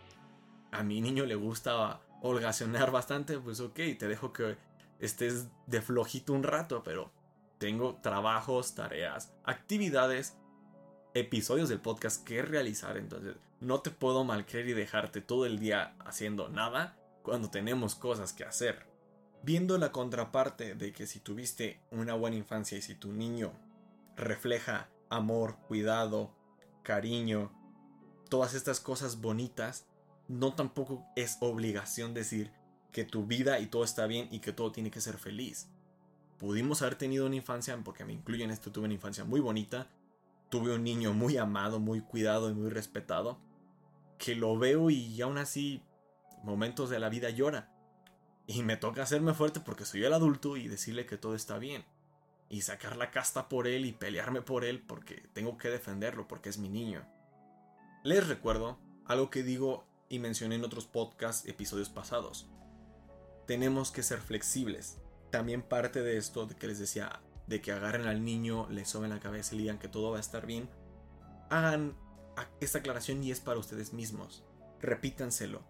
A 0.71 0.83
mi 0.83 0.99
niño 0.99 1.25
le 1.25 1.35
gusta 1.35 2.01
holgacionar 2.21 2.91
bastante, 2.91 3.37
pues 3.39 3.59
ok, 3.59 3.75
te 3.97 4.07
dejo 4.07 4.33
que 4.33 4.57
estés 4.99 5.47
de 5.67 5.81
flojito 5.81 6.33
un 6.33 6.43
rato, 6.43 6.83
pero 6.83 7.11
tengo 7.59 7.95
trabajos, 8.01 8.73
tareas, 8.75 9.31
actividades, 9.43 10.35
episodios 11.15 11.69
del 11.69 11.79
podcast 11.79 12.25
que 12.25 12.41
realizar, 12.41 12.97
entonces 12.97 13.37
no 13.61 13.79
te 13.79 13.89
puedo 13.89 14.25
malcreer 14.25 14.67
y 14.67 14.73
dejarte 14.73 15.21
todo 15.21 15.45
el 15.45 15.59
día 15.59 15.95
haciendo 15.99 16.49
nada 16.49 16.97
cuando 17.23 17.49
tenemos 17.49 17.95
cosas 17.95 18.33
que 18.33 18.43
hacer. 18.43 18.85
Viendo 19.41 19.77
la 19.77 19.93
contraparte 19.93 20.75
de 20.75 20.91
que 20.91 21.07
si 21.07 21.19
tuviste 21.19 21.79
una 21.89 22.15
buena 22.15 22.35
infancia 22.35 22.77
y 22.77 22.81
si 22.81 22.95
tu 22.95 23.13
niño 23.13 23.53
refleja 24.17 24.89
amor, 25.09 25.55
cuidado, 25.67 26.35
cariño, 26.83 27.51
todas 28.29 28.53
estas 28.53 28.81
cosas 28.81 29.21
bonitas, 29.21 29.85
no 30.27 30.53
tampoco 30.53 31.05
es 31.15 31.37
obligación 31.39 32.13
decir 32.13 32.51
que 32.91 33.05
tu 33.05 33.25
vida 33.25 33.59
y 33.59 33.67
todo 33.67 33.85
está 33.85 34.05
bien 34.05 34.27
y 34.31 34.39
que 34.39 34.51
todo 34.51 34.73
tiene 34.73 34.91
que 34.91 34.99
ser 34.99 35.17
feliz. 35.17 35.69
Pudimos 36.39 36.81
haber 36.81 36.95
tenido 36.95 37.25
una 37.25 37.37
infancia, 37.37 37.77
porque 37.85 38.03
me 38.03 38.11
incluyen 38.11 38.51
esto, 38.51 38.71
tuve 38.71 38.85
una 38.85 38.93
infancia 38.93 39.23
muy 39.23 39.39
bonita, 39.39 39.87
tuve 40.49 40.73
un 40.73 40.83
niño 40.83 41.13
muy 41.13 41.37
amado, 41.37 41.79
muy 41.79 42.01
cuidado 42.01 42.49
y 42.49 42.53
muy 42.53 42.69
respetado, 42.69 43.39
que 44.17 44.35
lo 44.35 44.57
veo 44.57 44.89
y 44.89 45.21
aún 45.21 45.37
así 45.37 45.83
momentos 46.43 46.89
de 46.89 46.99
la 46.99 47.09
vida 47.09 47.29
llora. 47.29 47.71
Y 48.47 48.63
me 48.63 48.77
toca 48.77 49.03
hacerme 49.03 49.33
fuerte 49.33 49.59
porque 49.59 49.85
soy 49.85 50.03
el 50.03 50.13
adulto 50.13 50.55
y 50.55 50.67
decirle 50.67 51.05
que 51.05 51.17
todo 51.17 51.35
está 51.35 51.57
bien. 51.57 51.83
Y 52.47 52.61
sacar 52.61 52.95
la 52.95 53.09
casta 53.09 53.49
por 53.49 53.67
él 53.67 53.85
y 53.85 53.91
pelearme 53.91 54.41
por 54.41 54.63
él 54.63 54.81
porque 54.81 55.27
tengo 55.33 55.57
que 55.57 55.69
defenderlo 55.69 56.27
porque 56.27 56.49
es 56.49 56.59
mi 56.59 56.69
niño. 56.69 57.05
Les 58.03 58.27
recuerdo 58.27 58.77
algo 59.05 59.31
que 59.31 59.41
digo 59.41 59.87
y 60.09 60.19
mencioné 60.19 60.55
en 60.55 60.63
otros 60.63 60.85
podcast 60.85 61.47
episodios 61.47 61.89
pasados. 61.89 62.47
Tenemos 63.47 63.91
que 63.91 64.03
ser 64.03 64.19
flexibles. 64.19 64.99
También 65.31 65.63
parte 65.63 66.03
de 66.03 66.17
esto 66.17 66.45
de 66.45 66.55
que 66.55 66.67
les 66.67 66.77
decía, 66.77 67.19
de 67.47 67.61
que 67.61 67.71
agarren 67.71 68.07
al 68.07 68.23
niño, 68.23 68.67
le 68.69 68.85
soben 68.85 69.11
la 69.11 69.19
cabeza 69.19 69.53
y 69.53 69.57
le 69.57 69.63
digan 69.63 69.79
que 69.79 69.87
todo 69.87 70.11
va 70.11 70.17
a 70.17 70.21
estar 70.21 70.45
bien. 70.45 70.69
Hagan 71.49 71.95
esta 72.59 72.79
aclaración 72.79 73.23
y 73.23 73.31
es 73.31 73.39
para 73.39 73.59
ustedes 73.59 73.93
mismos. 73.93 74.43
Repítanselo. 74.81 75.61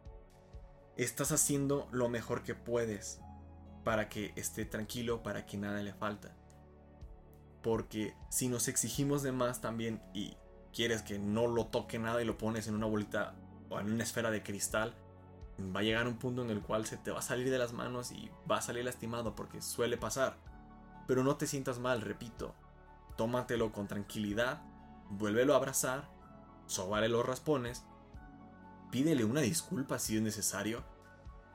Estás 0.97 1.31
haciendo 1.31 1.87
lo 1.91 2.09
mejor 2.09 2.43
que 2.43 2.55
puedes 2.55 3.19
para 3.83 4.09
que 4.09 4.33
esté 4.35 4.65
tranquilo, 4.65 5.21
para 5.21 5.45
que 5.45 5.57
nada 5.57 5.81
le 5.83 5.93
falta. 5.93 6.35
Porque 7.61 8.15
si 8.29 8.47
nos 8.47 8.67
exigimos 8.67 9.21
de 9.21 9.31
más 9.31 9.61
también 9.61 10.01
y 10.13 10.37
quieres 10.73 11.01
que 11.01 11.19
no 11.19 11.47
lo 11.47 11.67
toque 11.67 11.99
nada 11.99 12.21
y 12.21 12.25
lo 12.25 12.37
pones 12.37 12.67
en 12.67 12.75
una 12.75 12.85
bolita 12.85 13.35
o 13.69 13.79
en 13.79 13.91
una 13.91 14.03
esfera 14.03 14.31
de 14.31 14.43
cristal, 14.43 14.95
va 15.59 15.79
a 15.79 15.83
llegar 15.83 16.07
un 16.07 16.17
punto 16.17 16.41
en 16.43 16.49
el 16.49 16.61
cual 16.61 16.85
se 16.85 16.97
te 16.97 17.11
va 17.11 17.19
a 17.19 17.23
salir 17.23 17.49
de 17.49 17.57
las 17.57 17.73
manos 17.73 18.11
y 18.11 18.29
va 18.49 18.57
a 18.57 18.61
salir 18.61 18.85
lastimado 18.85 19.35
porque 19.35 19.61
suele 19.61 19.97
pasar. 19.97 20.37
Pero 21.07 21.23
no 21.23 21.35
te 21.35 21.47
sientas 21.47 21.79
mal, 21.79 22.01
repito. 22.01 22.55
Tómatelo 23.17 23.71
con 23.71 23.87
tranquilidad, 23.87 24.61
vuélvelo 25.09 25.53
a 25.53 25.57
abrazar, 25.57 26.09
sobare 26.65 27.09
los 27.09 27.25
raspones, 27.25 27.85
pídele 28.91 29.23
una 29.25 29.41
disculpa 29.41 29.99
si 29.99 30.17
es 30.17 30.21
necesario 30.21 30.83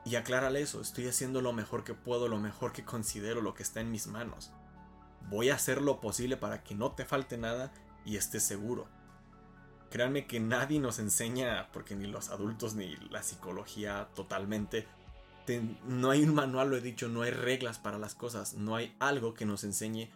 y 0.03 0.15
aclárale 0.15 0.61
eso, 0.61 0.81
estoy 0.81 1.07
haciendo 1.07 1.41
lo 1.41 1.53
mejor 1.53 1.83
que 1.83 1.93
puedo, 1.93 2.27
lo 2.27 2.39
mejor 2.39 2.71
que 2.71 2.83
considero, 2.83 3.41
lo 3.41 3.53
que 3.53 3.63
está 3.63 3.81
en 3.81 3.91
mis 3.91 4.07
manos. 4.07 4.51
Voy 5.29 5.49
a 5.49 5.55
hacer 5.55 5.81
lo 5.81 6.01
posible 6.01 6.37
para 6.37 6.63
que 6.63 6.73
no 6.73 6.93
te 6.93 7.05
falte 7.05 7.37
nada 7.37 7.71
y 8.03 8.17
estés 8.17 8.43
seguro. 8.43 8.87
Créanme 9.91 10.25
que 10.25 10.39
nadie 10.39 10.79
nos 10.79 10.99
enseña, 10.99 11.69
porque 11.71 11.95
ni 11.95 12.07
los 12.07 12.29
adultos 12.29 12.73
ni 12.73 12.95
la 13.09 13.21
psicología 13.21 14.09
totalmente, 14.15 14.87
no 15.59 16.09
hay 16.11 16.23
un 16.23 16.33
manual, 16.33 16.69
lo 16.69 16.77
he 16.77 16.81
dicho, 16.81 17.09
no 17.09 17.23
hay 17.23 17.31
reglas 17.31 17.79
para 17.79 17.97
las 17.97 18.15
cosas, 18.15 18.53
no 18.53 18.75
hay 18.75 18.95
algo 18.99 19.33
que 19.33 19.45
nos 19.45 19.63
enseñe 19.63 20.09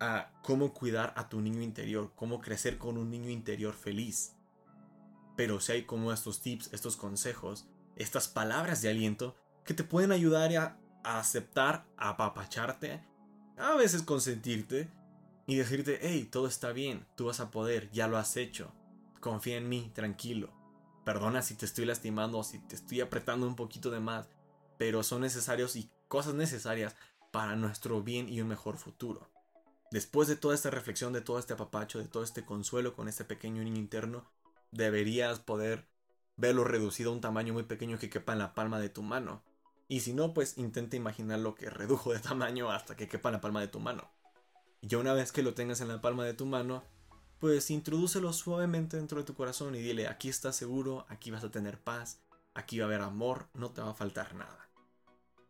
a 0.00 0.30
cómo 0.42 0.72
cuidar 0.72 1.14
a 1.16 1.28
tu 1.28 1.40
niño 1.40 1.62
interior, 1.62 2.12
cómo 2.14 2.40
crecer 2.40 2.78
con 2.78 2.98
un 2.98 3.10
niño 3.10 3.30
interior 3.30 3.74
feliz. 3.74 4.34
Pero 5.36 5.60
si 5.60 5.72
hay 5.72 5.82
como 5.84 6.12
estos 6.12 6.40
tips, 6.40 6.72
estos 6.72 6.96
consejos, 6.96 7.66
estas 7.96 8.28
palabras 8.28 8.82
de 8.82 8.90
aliento 8.90 9.36
que 9.64 9.74
te 9.74 9.84
pueden 9.84 10.12
ayudar 10.12 10.54
a, 10.56 10.78
aceptar, 11.02 11.86
a 11.96 12.10
apapacharte, 12.10 13.02
a 13.56 13.74
veces 13.74 14.02
consentirte 14.02 14.90
y 15.46 15.56
decirte, 15.56 15.98
hey, 16.02 16.28
todo 16.30 16.46
está 16.46 16.72
bien, 16.72 17.06
tú 17.14 17.26
vas 17.26 17.40
a 17.40 17.50
poder, 17.50 17.90
ya 17.90 18.08
lo 18.08 18.18
has 18.18 18.36
hecho, 18.36 18.72
confía 19.20 19.56
en 19.56 19.68
mí, 19.68 19.90
tranquilo. 19.94 20.52
Perdona 21.04 21.40
si 21.40 21.54
te 21.54 21.66
estoy 21.66 21.84
lastimando 21.84 22.42
si 22.42 22.58
te 22.58 22.74
estoy 22.74 23.00
apretando 23.00 23.46
un 23.46 23.54
poquito 23.54 23.90
de 23.90 24.00
más, 24.00 24.28
pero 24.78 25.02
son 25.02 25.22
necesarios 25.22 25.76
y 25.76 25.90
cosas 26.08 26.34
necesarias 26.34 26.96
para 27.32 27.56
nuestro 27.56 28.02
bien 28.02 28.28
y 28.28 28.40
un 28.40 28.48
mejor 28.48 28.76
futuro. 28.76 29.28
Después 29.90 30.28
de 30.28 30.36
toda 30.36 30.54
esta 30.54 30.70
reflexión, 30.70 31.12
de 31.12 31.20
todo 31.20 31.38
este 31.38 31.52
apapacho, 31.52 31.98
de 31.98 32.08
todo 32.08 32.22
este 32.22 32.44
consuelo 32.44 32.94
con 32.94 33.08
este 33.08 33.24
pequeño 33.24 33.62
niño 33.62 33.78
interno, 33.78 34.28
deberías 34.72 35.38
poder 35.38 35.86
verlo 36.36 36.64
reducido 36.64 37.10
a 37.10 37.14
un 37.14 37.20
tamaño 37.20 37.52
muy 37.52 37.62
pequeño 37.62 37.98
que 37.98 38.10
quepa 38.10 38.32
en 38.32 38.40
la 38.40 38.54
palma 38.54 38.80
de 38.80 38.88
tu 38.88 39.02
mano. 39.02 39.42
Y 39.88 40.00
si 40.00 40.12
no, 40.12 40.34
pues 40.34 40.58
intenta 40.58 40.96
imaginar 40.96 41.38
lo 41.38 41.54
que 41.54 41.70
redujo 41.70 42.12
de 42.12 42.18
tamaño 42.20 42.70
hasta 42.70 42.96
que 42.96 43.08
quepa 43.08 43.28
en 43.28 43.34
la 43.34 43.40
palma 43.40 43.60
de 43.60 43.68
tu 43.68 43.80
mano. 43.80 44.10
Y 44.80 44.88
ya 44.88 44.98
una 44.98 45.14
vez 45.14 45.32
que 45.32 45.42
lo 45.42 45.54
tengas 45.54 45.80
en 45.80 45.88
la 45.88 46.00
palma 46.00 46.24
de 46.24 46.34
tu 46.34 46.46
mano, 46.46 46.84
pues 47.38 47.70
introdúcelo 47.70 48.32
suavemente 48.32 48.96
dentro 48.96 49.18
de 49.18 49.24
tu 49.24 49.34
corazón 49.34 49.74
y 49.74 49.80
dile, 49.80 50.08
aquí 50.08 50.28
estás 50.28 50.56
seguro, 50.56 51.06
aquí 51.08 51.30
vas 51.30 51.44
a 51.44 51.50
tener 51.50 51.78
paz, 51.78 52.20
aquí 52.54 52.78
va 52.78 52.86
a 52.86 52.88
haber 52.88 53.02
amor, 53.02 53.48
no 53.54 53.70
te 53.70 53.82
va 53.82 53.90
a 53.90 53.94
faltar 53.94 54.34
nada. 54.34 54.65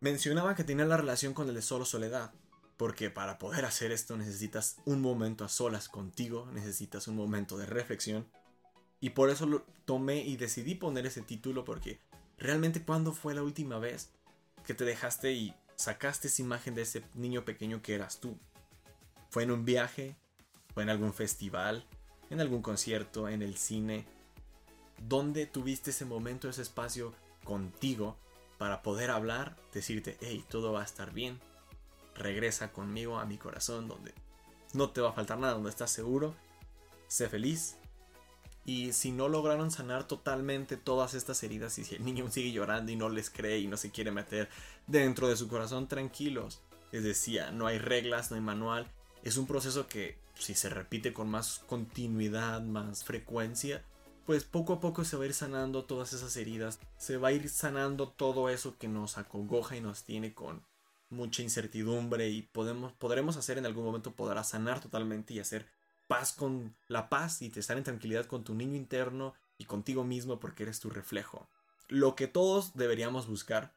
Mencionaba 0.06 0.54
que 0.54 0.62
tenía 0.62 0.84
la 0.84 0.96
relación 0.96 1.34
con 1.34 1.48
el 1.48 1.56
de 1.56 1.62
solo 1.62 1.84
soledad, 1.84 2.32
porque 2.76 3.10
para 3.10 3.38
poder 3.38 3.64
hacer 3.64 3.90
esto 3.90 4.16
necesitas 4.16 4.76
un 4.84 5.00
momento 5.00 5.44
a 5.44 5.48
solas 5.48 5.88
contigo, 5.88 6.48
necesitas 6.52 7.08
un 7.08 7.16
momento 7.16 7.58
de 7.58 7.66
reflexión, 7.66 8.24
y 9.00 9.10
por 9.10 9.30
eso 9.30 9.46
lo 9.46 9.62
tomé 9.84 10.18
y 10.18 10.36
decidí 10.36 10.76
poner 10.76 11.06
ese 11.06 11.22
título, 11.22 11.64
porque 11.64 11.98
realmente 12.38 12.84
cuando 12.84 13.12
fue 13.12 13.34
la 13.34 13.42
última 13.42 13.80
vez 13.80 14.10
que 14.64 14.74
te 14.74 14.84
dejaste 14.84 15.32
y 15.32 15.52
sacaste 15.74 16.28
esa 16.28 16.42
imagen 16.42 16.76
de 16.76 16.82
ese 16.82 17.02
niño 17.14 17.44
pequeño 17.44 17.82
que 17.82 17.96
eras 17.96 18.20
tú. 18.20 18.38
Fue 19.30 19.42
en 19.42 19.50
un 19.50 19.64
viaje, 19.64 20.14
fue 20.72 20.84
en 20.84 20.90
algún 20.90 21.14
festival, 21.14 21.84
en 22.30 22.40
algún 22.40 22.62
concierto, 22.62 23.28
en 23.28 23.42
el 23.42 23.56
cine, 23.56 24.06
donde 25.08 25.46
tuviste 25.46 25.90
ese 25.90 26.04
momento, 26.04 26.48
ese 26.48 26.62
espacio 26.62 27.12
contigo 27.42 28.16
para 28.58 28.82
poder 28.82 29.10
hablar, 29.10 29.56
decirte, 29.72 30.16
hey, 30.20 30.44
todo 30.48 30.72
va 30.72 30.82
a 30.82 30.84
estar 30.84 31.12
bien, 31.12 31.40
regresa 32.14 32.72
conmigo 32.72 33.18
a 33.18 33.26
mi 33.26 33.38
corazón 33.38 33.88
donde 33.88 34.14
no 34.72 34.90
te 34.90 35.00
va 35.00 35.10
a 35.10 35.12
faltar 35.12 35.38
nada, 35.38 35.54
donde 35.54 35.70
estás 35.70 35.90
seguro, 35.90 36.34
sé 37.08 37.28
feliz. 37.28 37.76
Y 38.64 38.92
si 38.92 39.12
no 39.12 39.28
lograron 39.28 39.70
sanar 39.70 40.08
totalmente 40.08 40.76
todas 40.76 41.14
estas 41.14 41.40
heridas 41.44 41.78
y 41.78 41.84
si 41.84 41.94
el 41.94 42.04
niño 42.04 42.28
sigue 42.30 42.50
llorando 42.50 42.90
y 42.90 42.96
no 42.96 43.08
les 43.08 43.30
cree 43.30 43.60
y 43.60 43.68
no 43.68 43.76
se 43.76 43.92
quiere 43.92 44.10
meter 44.10 44.48
dentro 44.88 45.28
de 45.28 45.36
su 45.36 45.46
corazón, 45.46 45.86
tranquilos. 45.86 46.60
Les 46.90 47.04
decía, 47.04 47.52
no 47.52 47.68
hay 47.68 47.78
reglas, 47.78 48.30
no 48.30 48.36
hay 48.36 48.42
manual. 48.42 48.90
Es 49.22 49.36
un 49.36 49.46
proceso 49.46 49.86
que 49.86 50.18
si 50.34 50.54
se 50.54 50.68
repite 50.68 51.12
con 51.12 51.28
más 51.28 51.60
continuidad, 51.68 52.60
más 52.62 53.04
frecuencia, 53.04 53.84
pues 54.26 54.44
poco 54.44 54.74
a 54.74 54.80
poco 54.80 55.04
se 55.04 55.16
va 55.16 55.22
a 55.22 55.26
ir 55.26 55.34
sanando 55.34 55.84
todas 55.84 56.12
esas 56.12 56.36
heridas, 56.36 56.80
se 56.98 57.16
va 57.16 57.28
a 57.28 57.32
ir 57.32 57.48
sanando 57.48 58.08
todo 58.08 58.48
eso 58.50 58.76
que 58.76 58.88
nos 58.88 59.18
acongoja 59.18 59.76
y 59.76 59.80
nos 59.80 60.02
tiene 60.02 60.34
con 60.34 60.62
mucha 61.10 61.42
incertidumbre 61.42 62.28
y 62.28 62.42
podemos, 62.42 62.92
podremos 62.92 63.36
hacer 63.36 63.56
en 63.56 63.66
algún 63.66 63.84
momento, 63.84 64.12
podrá 64.12 64.42
sanar 64.42 64.80
totalmente 64.80 65.32
y 65.32 65.38
hacer 65.38 65.66
paz 66.08 66.32
con 66.32 66.74
la 66.88 67.08
paz 67.08 67.40
y 67.40 67.52
estar 67.54 67.78
en 67.78 67.84
tranquilidad 67.84 68.26
con 68.26 68.42
tu 68.42 68.54
niño 68.54 68.74
interno 68.74 69.34
y 69.58 69.64
contigo 69.64 70.04
mismo 70.04 70.40
porque 70.40 70.64
eres 70.64 70.80
tu 70.80 70.90
reflejo. 70.90 71.46
Lo 71.88 72.16
que 72.16 72.26
todos 72.26 72.74
deberíamos 72.74 73.28
buscar 73.28 73.72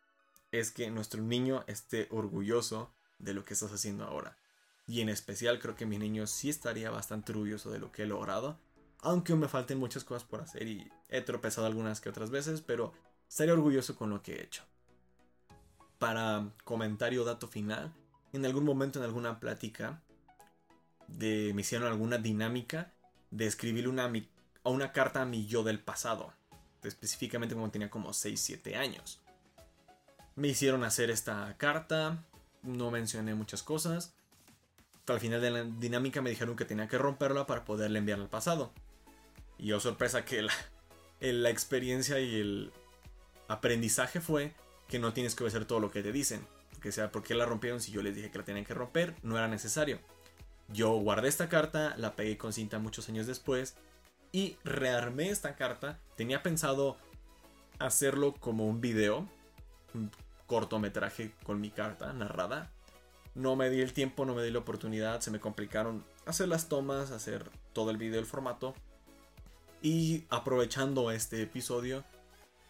es 0.52 0.72
que 0.72 0.90
nuestro 0.90 1.22
niño 1.22 1.64
esté 1.68 2.08
orgulloso 2.10 2.92
de 3.20 3.36
lo 3.36 3.46
que 3.46 3.54
estás 3.54 3.72
haciendo 3.72 4.06
ahora. 4.06 4.36
Y 4.88 5.02
en 5.02 5.10
especial 5.10 5.60
creo 5.60 5.76
que 5.76 5.86
mi 5.86 6.00
niño 6.00 6.26
sí 6.26 6.50
estaría 6.50 6.90
bastante 6.90 7.32
orgulloso 7.34 7.70
de 7.70 7.78
lo 7.78 7.92
que 7.92 8.04
he 8.04 8.08
logrado. 8.08 8.58
Aunque 9.02 9.34
me 9.36 9.48
falten 9.48 9.80
muchas 9.80 10.04
cosas 10.04 10.24
por 10.24 10.42
hacer 10.42 10.68
y 10.68 10.92
he 11.10 11.22
tropezado 11.22 11.68
algunas 11.68 12.02
que 12.02 12.10
otras 12.10 12.30
veces, 12.30 12.62
pero 12.62 12.94
estaría 13.28 13.54
orgulloso 13.54 13.96
con 13.96 14.10
lo 14.10 14.22
que 14.22 14.36
he 14.36 14.44
hecho. 14.44 14.64
Para 15.98 16.50
comentario 16.64 17.24
dato 17.24 17.48
final, 17.48 17.94
en 18.34 18.46
algún 18.46 18.66
momento 18.66 19.00
en 19.00 19.06
alguna 19.06 19.40
plática 19.40 20.02
de, 21.08 21.52
me 21.54 21.62
hicieron 21.62 21.88
alguna 21.88 22.18
dinámica 22.18 22.92
de 23.32 23.48
escribir 23.48 23.88
una, 23.88 24.12
una 24.64 24.92
carta 24.92 25.22
a 25.22 25.26
mi 25.26 25.46
yo 25.48 25.64
del 25.64 25.80
pasado. 25.80 26.34
Específicamente 26.84 27.56
cuando 27.56 27.72
tenía 27.72 27.90
como 27.90 28.10
6-7 28.10 28.76
años. 28.76 29.20
Me 30.36 30.50
hicieron 30.50 30.84
hacer 30.84 31.10
esta 31.10 31.56
carta, 31.58 32.24
no 32.64 32.92
mencioné 32.92 33.36
muchas 33.36 33.64
cosas, 33.64 34.14
al 35.14 35.20
final 35.20 35.42
de 35.42 35.52
la 35.52 35.64
dinámica 35.64 36.22
me 36.22 36.30
dijeron 36.30 36.56
que 36.56 36.66
tenía 36.66 36.88
que 36.88 36.98
romperla 36.98 37.46
para 37.46 37.66
poderle 37.66 38.00
enviar 38.00 38.20
al 38.20 38.30
pasado. 38.30 38.72
Y 39.60 39.68
yo 39.68 39.80
sorpresa 39.80 40.26
que 40.26 40.48
la, 41.20 41.50
experiencia 41.50 42.20
y 42.20 42.40
el 42.40 42.72
aprendizaje 43.48 44.22
fue 44.22 44.54
que 44.88 45.00
no 45.00 45.14
tienes 45.14 45.36
que 45.36 45.44
obedecer 45.44 45.66
todo 45.66 45.80
lo 45.80 45.92
que 45.92 46.02
te 46.02 46.12
dicen. 46.12 46.46
Que 46.82 46.92
sea, 46.92 47.12
¿por 47.12 47.24
qué 47.24 47.36
la 47.36 47.46
rompieron 47.46 47.82
si 47.82 47.92
yo 47.92 48.02
les 48.02 48.16
dije 48.16 48.32
que 48.32 48.38
la 48.38 48.46
tenían 48.46 48.66
que 48.66 48.74
romper? 48.74 49.16
No 49.22 49.38
era 49.38 49.48
necesario. 49.48 50.00
Yo 50.70 50.94
guardé 50.94 51.28
esta 51.28 51.50
carta, 51.50 51.94
la 51.98 52.16
pegué 52.16 52.38
con 52.38 52.54
cinta 52.54 52.80
muchos 52.80 53.10
años 53.10 53.28
después 53.28 53.76
y 54.32 54.56
rearmé 54.64 55.30
esta 55.30 55.56
carta. 55.56 56.00
Tenía 56.16 56.42
pensado 56.42 56.98
hacerlo 57.80 58.34
como 58.40 58.68
un 58.68 58.80
video, 58.80 59.28
un 59.94 60.12
cortometraje 60.48 61.32
con 61.44 61.60
mi 61.60 61.70
carta 61.70 62.14
narrada, 62.14 62.72
no 63.36 63.56
me 63.56 63.70
di 63.70 63.82
el 63.82 63.94
tiempo, 63.94 64.26
no 64.26 64.36
me 64.36 64.44
di 64.44 64.52
la 64.52 64.60
oportunidad, 64.60 65.22
se 65.22 65.32
me 65.32 65.40
complicaron 65.40 66.04
hacer 66.26 66.48
las 66.48 66.68
tomas, 66.68 67.12
hacer 67.12 67.50
todo 67.74 67.92
el 67.92 67.98
video, 67.98 68.20
el 68.20 68.26
formato. 68.26 68.74
Y 69.82 70.26
aprovechando 70.30 71.12
este 71.12 71.42
episodio, 71.42 72.04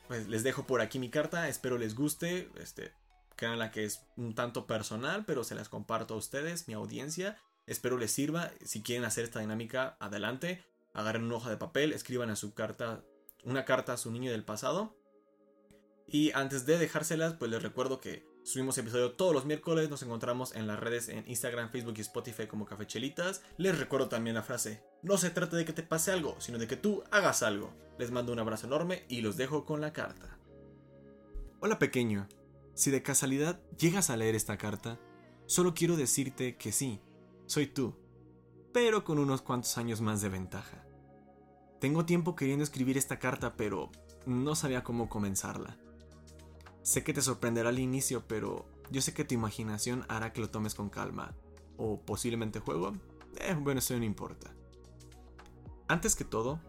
pues 0.07 0.27
les 0.27 0.43
dejo 0.43 0.65
por 0.65 0.81
aquí 0.81 0.99
mi 0.99 1.09
carta, 1.09 1.47
espero 1.47 1.77
les 1.77 1.95
guste, 1.95 2.49
este, 2.59 2.93
la 3.41 3.71
que 3.71 3.85
es 3.85 4.01
un 4.17 4.35
tanto 4.35 4.67
personal, 4.67 5.23
pero 5.25 5.43
se 5.43 5.55
las 5.55 5.69
comparto 5.69 6.13
a 6.13 6.17
ustedes, 6.17 6.67
mi 6.67 6.73
audiencia, 6.73 7.37
espero 7.67 7.97
les 7.97 8.11
sirva, 8.11 8.51
si 8.63 8.81
quieren 8.81 9.05
hacer 9.05 9.23
esta 9.23 9.39
dinámica, 9.39 9.97
adelante, 9.99 10.65
agarren 10.93 11.23
una 11.23 11.35
hoja 11.35 11.49
de 11.49 11.57
papel, 11.57 11.93
escriban 11.93 12.29
a 12.29 12.35
su 12.35 12.53
carta, 12.53 13.03
una 13.43 13.65
carta 13.65 13.93
a 13.93 13.97
su 13.97 14.11
niño 14.11 14.31
del 14.31 14.43
pasado, 14.43 14.95
y 16.07 16.31
antes 16.31 16.65
de 16.65 16.77
dejárselas, 16.77 17.35
pues 17.35 17.51
les 17.51 17.61
recuerdo 17.61 17.99
que 18.01 18.25
subimos 18.43 18.77
episodio 18.77 19.13
todos 19.13 19.33
los 19.33 19.45
miércoles. 19.45 19.89
Nos 19.89 20.03
encontramos 20.03 20.55
en 20.55 20.67
las 20.67 20.79
redes 20.79 21.09
en 21.09 21.27
Instagram, 21.27 21.69
Facebook 21.69 21.95
y 21.97 22.01
Spotify 22.01 22.47
como 22.47 22.65
Cafechelitas. 22.65 23.41
Les 23.57 23.77
recuerdo 23.77 24.09
también 24.09 24.35
la 24.35 24.43
frase: 24.43 24.83
No 25.01 25.17
se 25.17 25.29
trata 25.29 25.57
de 25.57 25.65
que 25.65 25.73
te 25.73 25.83
pase 25.83 26.11
algo, 26.11 26.35
sino 26.39 26.57
de 26.57 26.67
que 26.67 26.77
tú 26.77 27.03
hagas 27.11 27.43
algo. 27.43 27.73
Les 27.97 28.11
mando 28.11 28.33
un 28.33 28.39
abrazo 28.39 28.67
enorme 28.67 29.05
y 29.09 29.21
los 29.21 29.37
dejo 29.37 29.65
con 29.65 29.81
la 29.81 29.93
carta. 29.93 30.37
Hola 31.59 31.77
pequeño, 31.77 32.27
si 32.73 32.91
de 32.91 33.03
casualidad 33.03 33.59
llegas 33.77 34.09
a 34.09 34.15
leer 34.15 34.35
esta 34.35 34.57
carta, 34.57 34.99
solo 35.45 35.73
quiero 35.73 35.97
decirte 35.97 36.55
que 36.55 36.71
sí, 36.71 37.01
soy 37.45 37.67
tú, 37.67 37.97
pero 38.71 39.03
con 39.03 39.19
unos 39.19 39.41
cuantos 39.41 39.77
años 39.77 39.99
más 39.99 40.21
de 40.21 40.29
ventaja. 40.29 40.85
Tengo 41.81 42.05
tiempo 42.05 42.35
queriendo 42.35 42.63
escribir 42.63 42.97
esta 42.97 43.19
carta, 43.19 43.55
pero 43.57 43.91
no 44.25 44.55
sabía 44.55 44.83
cómo 44.83 45.09
comenzarla. 45.09 45.77
Sé 46.89 47.03
que 47.03 47.13
te 47.13 47.21
sorprenderá 47.21 47.69
al 47.69 47.77
inicio, 47.77 48.23
pero 48.27 48.65
yo 48.89 48.99
sé 48.99 49.13
que 49.13 49.23
tu 49.23 49.35
imaginación 49.35 50.05
hará 50.09 50.33
que 50.33 50.41
lo 50.41 50.49
tomes 50.49 50.73
con 50.73 50.89
calma. 50.89 51.35
O 51.77 52.01
posiblemente 52.01 52.61
juego. 52.61 52.93
Eh, 53.37 53.55
bueno, 53.55 53.77
eso 53.77 53.95
no 53.95 54.03
importa. 54.05 54.49
Antes 55.87 56.15
que 56.15 56.23
todo, 56.23 56.59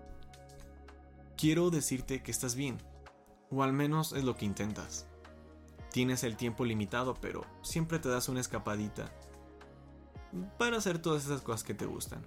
quiero 1.38 1.70
decirte 1.70 2.22
que 2.22 2.30
estás 2.30 2.54
bien. 2.54 2.76
O 3.50 3.62
al 3.62 3.72
menos 3.72 4.12
es 4.12 4.22
lo 4.22 4.36
que 4.36 4.44
intentas. 4.44 5.06
Tienes 5.90 6.22
el 6.22 6.36
tiempo 6.36 6.66
limitado, 6.66 7.14
pero 7.14 7.46
siempre 7.62 7.98
te 7.98 8.10
das 8.10 8.28
una 8.28 8.40
escapadita 8.40 9.10
para 10.58 10.76
hacer 10.76 10.98
todas 10.98 11.24
esas 11.24 11.40
cosas 11.40 11.64
que 11.64 11.72
te 11.72 11.86
gustan. 11.86 12.26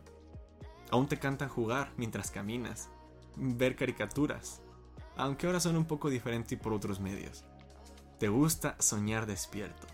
Aún 0.89 1.07
te 1.07 1.19
cantan 1.19 1.47
jugar 1.47 1.93
mientras 1.97 2.31
caminas, 2.31 2.89
ver 3.35 3.75
caricaturas, 3.75 4.63
aunque 5.15 5.45
ahora 5.45 5.59
son 5.59 5.77
un 5.77 5.85
poco 5.85 6.09
diferentes 6.09 6.53
y 6.53 6.55
por 6.55 6.73
otros 6.73 6.99
medios. 6.99 7.45
Te 8.23 8.29
gusta 8.29 8.77
soñar 8.79 9.25
despierto. 9.25 9.85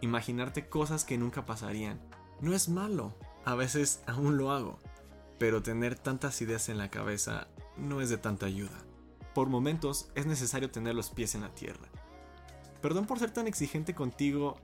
Imaginarte 0.00 0.68
cosas 0.68 1.04
que 1.04 1.18
nunca 1.18 1.44
pasarían. 1.44 2.00
No 2.40 2.54
es 2.54 2.68
malo. 2.68 3.16
A 3.44 3.56
veces 3.56 4.00
aún 4.06 4.36
lo 4.36 4.52
hago. 4.52 4.78
Pero 5.40 5.60
tener 5.60 5.98
tantas 5.98 6.40
ideas 6.40 6.68
en 6.68 6.78
la 6.78 6.88
cabeza 6.88 7.48
no 7.76 8.00
es 8.00 8.10
de 8.10 8.16
tanta 8.16 8.46
ayuda. 8.46 8.78
Por 9.34 9.48
momentos 9.48 10.08
es 10.14 10.24
necesario 10.24 10.70
tener 10.70 10.94
los 10.94 11.10
pies 11.10 11.34
en 11.34 11.40
la 11.40 11.52
tierra. 11.52 11.88
Perdón 12.80 13.06
por 13.06 13.18
ser 13.18 13.32
tan 13.32 13.48
exigente 13.48 13.92
contigo 13.92 14.54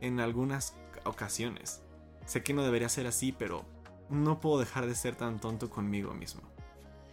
en 0.00 0.18
algunas 0.18 0.74
ocasiones. 1.04 1.82
Sé 2.26 2.42
que 2.42 2.52
no 2.52 2.64
debería 2.64 2.88
ser 2.88 3.06
así, 3.06 3.30
pero 3.30 3.64
no 4.10 4.40
puedo 4.40 4.58
dejar 4.58 4.86
de 4.86 4.96
ser 4.96 5.14
tan 5.14 5.38
tonto 5.38 5.70
conmigo 5.70 6.14
mismo. 6.14 6.42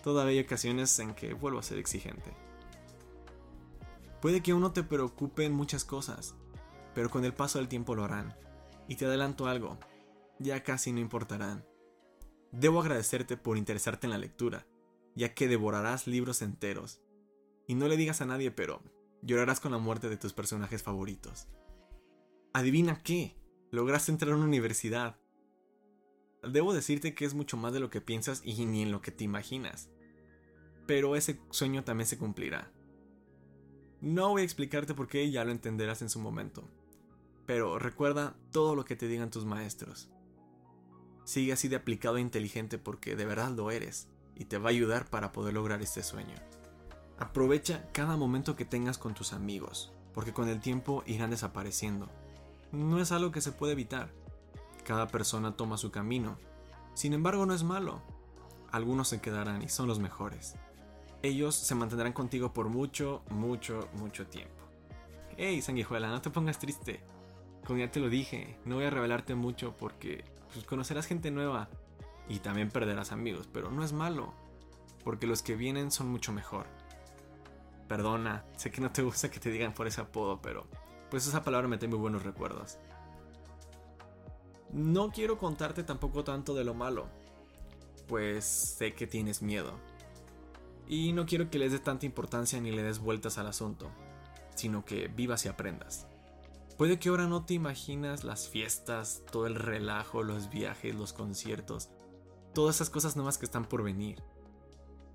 Todavía 0.02 0.40
hay 0.40 0.46
ocasiones 0.48 0.98
en 0.98 1.14
que 1.14 1.36
vuelvo 1.36 1.60
a 1.60 1.64
ser 1.64 1.78
exigente. 1.78 2.49
Puede 4.22 4.42
que 4.42 4.52
aún 4.52 4.62
no 4.62 4.74
te 4.74 4.84
preocupen 4.84 5.54
muchas 5.54 5.86
cosas, 5.86 6.36
pero 6.94 7.10
con 7.10 7.24
el 7.24 7.34
paso 7.34 7.58
del 7.60 7.70
tiempo 7.70 7.96
lo 7.96 8.04
harán. 8.04 8.36
Y 8.88 8.96
te 8.96 9.06
adelanto 9.06 9.48
algo, 9.48 9.78
ya 10.40 10.64
casi 10.64 10.92
no 10.92 11.00
importarán. 11.00 11.66
Debo 12.52 12.82
agradecerte 12.82 13.38
por 13.38 13.58
interesarte 13.58 14.08
en 14.08 14.12
la 14.12 14.18
lectura, 14.18 14.68
ya 15.16 15.34
que 15.34 15.48
devorarás 15.48 16.08
libros 16.08 16.42
enteros. 16.42 17.02
Y 17.68 17.76
no 17.76 17.88
le 17.88 17.98
digas 17.98 18.22
a 18.22 18.26
nadie, 18.26 18.52
pero 18.52 18.82
llorarás 19.22 19.60
con 19.60 19.72
la 19.72 19.78
muerte 19.78 20.10
de 20.10 20.18
tus 20.18 20.34
personajes 20.34 20.82
favoritos. 20.82 21.48
Adivina 22.52 23.02
qué, 23.04 23.38
lograste 23.72 24.12
entrar 24.12 24.34
a 24.34 24.36
una 24.36 24.46
universidad. 24.46 25.20
Debo 26.42 26.74
decirte 26.74 27.14
que 27.14 27.26
es 27.26 27.34
mucho 27.34 27.58
más 27.58 27.74
de 27.74 27.80
lo 27.80 27.90
que 27.90 28.02
piensas 28.02 28.42
y 28.44 28.66
ni 28.66 28.82
en 28.82 28.92
lo 28.92 29.02
que 29.02 29.12
te 29.12 29.24
imaginas. 29.24 29.92
Pero 30.88 31.16
ese 31.16 31.40
sueño 31.52 31.84
también 31.84 32.08
se 32.08 32.18
cumplirá. 32.18 32.74
No 34.02 34.30
voy 34.30 34.44
a 34.44 34.46
explicarte 34.46 34.94
por 34.94 35.08
qué, 35.08 35.30
ya 35.30 35.44
lo 35.44 35.52
entenderás 35.52 36.02
en 36.02 36.10
su 36.10 36.20
momento. 36.20 36.64
Pero 37.46 37.80
recuerda 37.80 38.34
todo 38.52 38.74
lo 38.74 38.86
que 38.86 38.96
te 38.96 39.08
digan 39.08 39.30
tus 39.30 39.44
maestros. 39.44 40.10
Sigue 41.26 41.52
así 41.52 41.68
de 41.68 41.76
aplicado 41.76 42.16
e 42.16 42.22
inteligente 42.22 42.78
porque 42.78 43.18
de 43.18 43.26
verdad 43.26 43.52
lo 43.52 43.72
eres 43.72 44.08
y 44.36 44.46
te 44.46 44.58
va 44.58 44.70
a 44.70 44.72
ayudar 44.72 45.10
para 45.10 45.34
poder 45.34 45.54
lograr 45.54 45.82
este 45.82 46.02
sueño. 46.02 46.36
Aprovecha 47.18 47.90
cada 47.92 48.16
momento 48.16 48.56
que 48.56 48.64
tengas 48.64 48.98
con 48.98 49.14
tus 49.14 49.34
amigos, 49.34 49.92
porque 50.14 50.32
con 50.32 50.48
el 50.48 50.62
tiempo 50.62 51.04
irán 51.06 51.32
desapareciendo. 51.32 52.08
No 52.72 53.02
es 53.02 53.12
algo 53.12 53.32
que 53.32 53.42
se 53.42 53.52
puede 53.52 53.74
evitar. 53.74 54.14
Cada 54.86 55.10
persona 55.10 55.58
toma 55.58 55.78
su 55.78 55.92
camino. 55.92 56.38
Sin 56.94 57.12
embargo, 57.12 57.46
no 57.46 57.54
es 57.54 57.64
malo. 57.64 58.02
Algunos 58.72 59.10
se 59.10 59.20
quedarán 59.20 59.62
y 59.62 59.68
son 59.68 59.88
los 59.88 60.00
mejores 60.00 60.56
ellos 61.22 61.56
se 61.56 61.76
mantendrán 61.76 62.14
contigo 62.14 62.54
por 62.54 62.70
mucho, 62.70 63.24
mucho, 63.30 63.90
mucho 63.94 64.28
tiempo. 64.28 64.56
Hey, 65.38 65.62
sanguijuela, 65.62 66.10
no 66.10 66.22
te 66.22 66.30
pongas 66.30 66.60
triste. 66.60 67.02
Como 67.66 67.80
ya 67.80 67.92
te 67.92 68.00
lo 68.00 68.10
dije, 68.10 68.58
no 68.66 68.76
voy 68.76 68.86
a 68.86 68.90
revelarte 68.90 69.36
mucho 69.36 69.76
porque 69.78 70.24
pues, 70.54 70.66
conocerás 70.66 71.08
gente 71.08 71.30
nueva 71.30 71.70
y 72.28 72.40
también 72.40 72.70
perderás 72.70 73.12
amigos, 73.12 73.50
pero 73.52 73.70
no 73.70 73.84
es 73.84 73.92
malo, 73.92 74.34
porque 75.04 75.28
los 75.28 75.42
que 75.42 75.56
vienen 75.56 75.92
son 75.92 76.08
mucho 76.10 76.32
mejor. 76.32 76.68
Perdona, 77.88 78.46
sé 78.56 78.72
que 78.72 78.82
no 78.82 78.92
te 78.92 79.02
gusta 79.02 79.30
que 79.30 79.40
te 79.40 79.52
digan 79.52 79.74
por 79.74 79.88
ese 79.88 80.02
apodo, 80.02 80.42
pero 80.42 80.68
pues 81.10 81.28
esa 81.28 81.44
palabra 81.44 81.68
me 81.68 81.78
trae 81.78 81.90
muy 81.90 82.00
buenos 82.00 82.24
recuerdos. 82.24 82.78
No 84.72 85.10
quiero 85.10 85.38
contarte 85.38 85.84
tampoco 85.84 86.24
tanto 86.24 86.54
de 86.54 86.64
lo 86.64 86.76
malo, 86.76 87.08
pues 88.08 88.46
sé 88.46 88.94
que 88.94 89.08
tienes 89.08 89.42
miedo 89.42 89.74
y 90.90 91.14
no 91.14 91.28
quiero 91.28 91.50
que 91.50 91.60
les 91.60 91.72
des 91.72 91.84
tanta 91.84 92.08
importancia 92.08 92.60
ni 92.60 92.72
le 92.72 92.82
des 92.82 93.00
vueltas 93.00 93.38
al 93.38 93.48
asunto, 93.48 93.90
sino 94.56 94.84
que 94.84 95.08
vivas 95.08 95.46
y 95.46 95.48
aprendas. 95.48 96.08
Puede 96.78 96.98
que 96.98 97.10
ahora 97.10 97.28
no 97.28 97.46
te 97.46 97.54
imaginas 97.54 98.24
las 98.24 98.50
fiestas, 98.50 99.22
todo 99.32 99.46
el 99.46 99.56
relajo, 99.56 100.24
los 100.24 100.50
viajes, 100.50 100.96
los 100.96 101.14
conciertos, 101.14 101.90
todas 102.54 102.78
esas 102.78 102.90
cosas 102.90 103.16
nuevas 103.16 103.38
que 103.38 103.46
están 103.46 103.66
por 103.66 103.84
venir. 103.84 104.24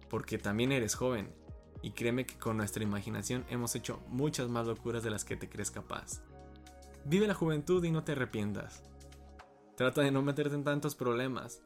Porque 0.09 0.39
también 0.39 0.71
eres 0.71 0.95
joven, 0.95 1.35
y 1.83 1.91
créeme 1.91 2.25
que 2.25 2.39
con 2.39 2.57
nuestra 2.57 2.85
imaginación 2.85 3.45
hemos 3.51 3.75
hecho 3.75 4.01
muchas 4.09 4.49
más 4.49 4.67
locuras 4.67 5.03
de 5.03 5.11
las 5.11 5.25
que 5.25 5.37
te 5.37 5.49
crees 5.49 5.73
capaz. 5.73 6.23
Vive 7.05 7.27
la 7.27 7.35
juventud 7.35 7.83
y 7.83 7.91
no 7.91 8.05
te 8.05 8.13
arrepientas. 8.13 8.83
Trata 9.77 10.03
de 10.03 10.13
no 10.13 10.23
meterte 10.23 10.55
en 10.55 10.65
tantos 10.65 10.95
problemas. 10.95 11.63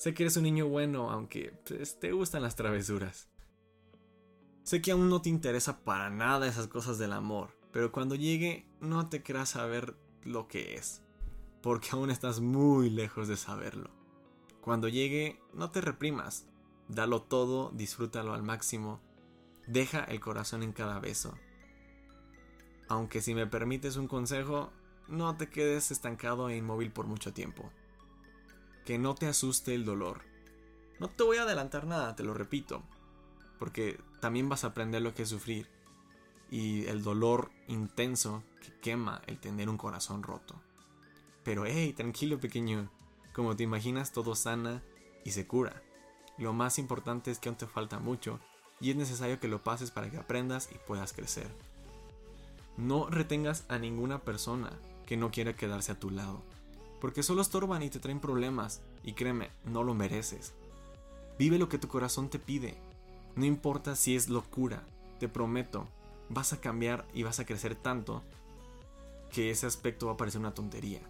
Sé 0.00 0.14
que 0.14 0.22
eres 0.22 0.38
un 0.38 0.44
niño 0.44 0.66
bueno, 0.66 1.10
aunque 1.10 1.52
pues, 1.68 2.00
te 2.00 2.12
gustan 2.12 2.40
las 2.40 2.56
travesuras. 2.56 3.28
Sé 4.62 4.80
que 4.80 4.92
aún 4.92 5.10
no 5.10 5.20
te 5.20 5.28
interesa 5.28 5.84
para 5.84 6.08
nada 6.08 6.48
esas 6.48 6.68
cosas 6.68 6.96
del 6.96 7.12
amor, 7.12 7.54
pero 7.70 7.92
cuando 7.92 8.14
llegue 8.14 8.66
no 8.80 9.10
te 9.10 9.22
creas 9.22 9.50
saber 9.50 9.94
lo 10.22 10.48
que 10.48 10.76
es, 10.76 11.02
porque 11.60 11.90
aún 11.92 12.10
estás 12.10 12.40
muy 12.40 12.88
lejos 12.88 13.28
de 13.28 13.36
saberlo. 13.36 13.90
Cuando 14.62 14.88
llegue, 14.88 15.38
no 15.52 15.70
te 15.70 15.82
reprimas, 15.82 16.46
dalo 16.88 17.20
todo, 17.20 17.70
disfrútalo 17.74 18.32
al 18.32 18.42
máximo, 18.42 19.02
deja 19.66 20.02
el 20.04 20.18
corazón 20.18 20.62
en 20.62 20.72
cada 20.72 20.98
beso. 20.98 21.34
Aunque 22.88 23.20
si 23.20 23.34
me 23.34 23.46
permites 23.46 23.96
un 23.96 24.08
consejo, 24.08 24.72
no 25.08 25.36
te 25.36 25.50
quedes 25.50 25.90
estancado 25.90 26.48
e 26.48 26.56
inmóvil 26.56 26.90
por 26.90 27.06
mucho 27.06 27.34
tiempo. 27.34 27.70
Que 28.90 28.98
no 28.98 29.14
te 29.14 29.28
asuste 29.28 29.72
el 29.72 29.84
dolor. 29.84 30.22
No 30.98 31.06
te 31.06 31.22
voy 31.22 31.36
a 31.36 31.42
adelantar 31.42 31.86
nada, 31.86 32.16
te 32.16 32.24
lo 32.24 32.34
repito, 32.34 32.82
porque 33.60 34.00
también 34.20 34.48
vas 34.48 34.64
a 34.64 34.66
aprender 34.66 35.00
lo 35.00 35.14
que 35.14 35.22
es 35.22 35.28
sufrir 35.28 35.68
y 36.50 36.86
el 36.86 37.04
dolor 37.04 37.52
intenso 37.68 38.42
que 38.60 38.72
quema 38.80 39.22
el 39.28 39.38
tener 39.38 39.68
un 39.68 39.76
corazón 39.76 40.24
roto. 40.24 40.60
Pero 41.44 41.66
hey, 41.66 41.92
tranquilo 41.92 42.40
pequeño, 42.40 42.90
como 43.32 43.54
te 43.54 43.62
imaginas 43.62 44.10
todo 44.10 44.34
sana 44.34 44.82
y 45.24 45.30
se 45.30 45.46
cura. 45.46 45.80
Lo 46.36 46.52
más 46.52 46.80
importante 46.80 47.30
es 47.30 47.38
que 47.38 47.48
aún 47.48 47.58
te 47.58 47.68
falta 47.68 48.00
mucho 48.00 48.40
y 48.80 48.90
es 48.90 48.96
necesario 48.96 49.38
que 49.38 49.46
lo 49.46 49.62
pases 49.62 49.92
para 49.92 50.10
que 50.10 50.16
aprendas 50.16 50.68
y 50.74 50.78
puedas 50.78 51.12
crecer. 51.12 51.46
No 52.76 53.08
retengas 53.08 53.66
a 53.68 53.78
ninguna 53.78 54.22
persona 54.22 54.72
que 55.06 55.16
no 55.16 55.30
quiera 55.30 55.54
quedarse 55.54 55.92
a 55.92 56.00
tu 56.00 56.10
lado, 56.10 56.42
porque 57.00 57.22
solo 57.22 57.42
estorban 57.42 57.82
y 57.82 57.90
te 57.90 57.98
traen 57.98 58.20
problemas, 58.20 58.80
y 59.02 59.12
créeme, 59.12 59.50
no 59.64 59.82
lo 59.82 59.94
mereces. 59.94 60.52
Vive 61.38 61.58
lo 61.58 61.68
que 61.68 61.78
tu 61.78 61.88
corazón 61.88 62.28
te 62.28 62.38
pide 62.38 62.76
no 63.36 63.44
importa 63.44 63.96
si 63.96 64.16
es 64.16 64.28
locura, 64.28 64.82
te 65.18 65.28
prometo, 65.28 65.86
vas 66.28 66.52
a 66.52 66.60
cambiar 66.60 67.06
y 67.14 67.22
vas 67.22 67.40
a 67.40 67.46
crecer 67.46 67.74
tanto 67.74 68.22
que 69.30 69.50
ese 69.50 69.66
aspecto 69.66 70.06
va 70.06 70.12
a 70.12 70.16
parecer 70.16 70.40
una 70.40 70.54
tontería. 70.54 71.00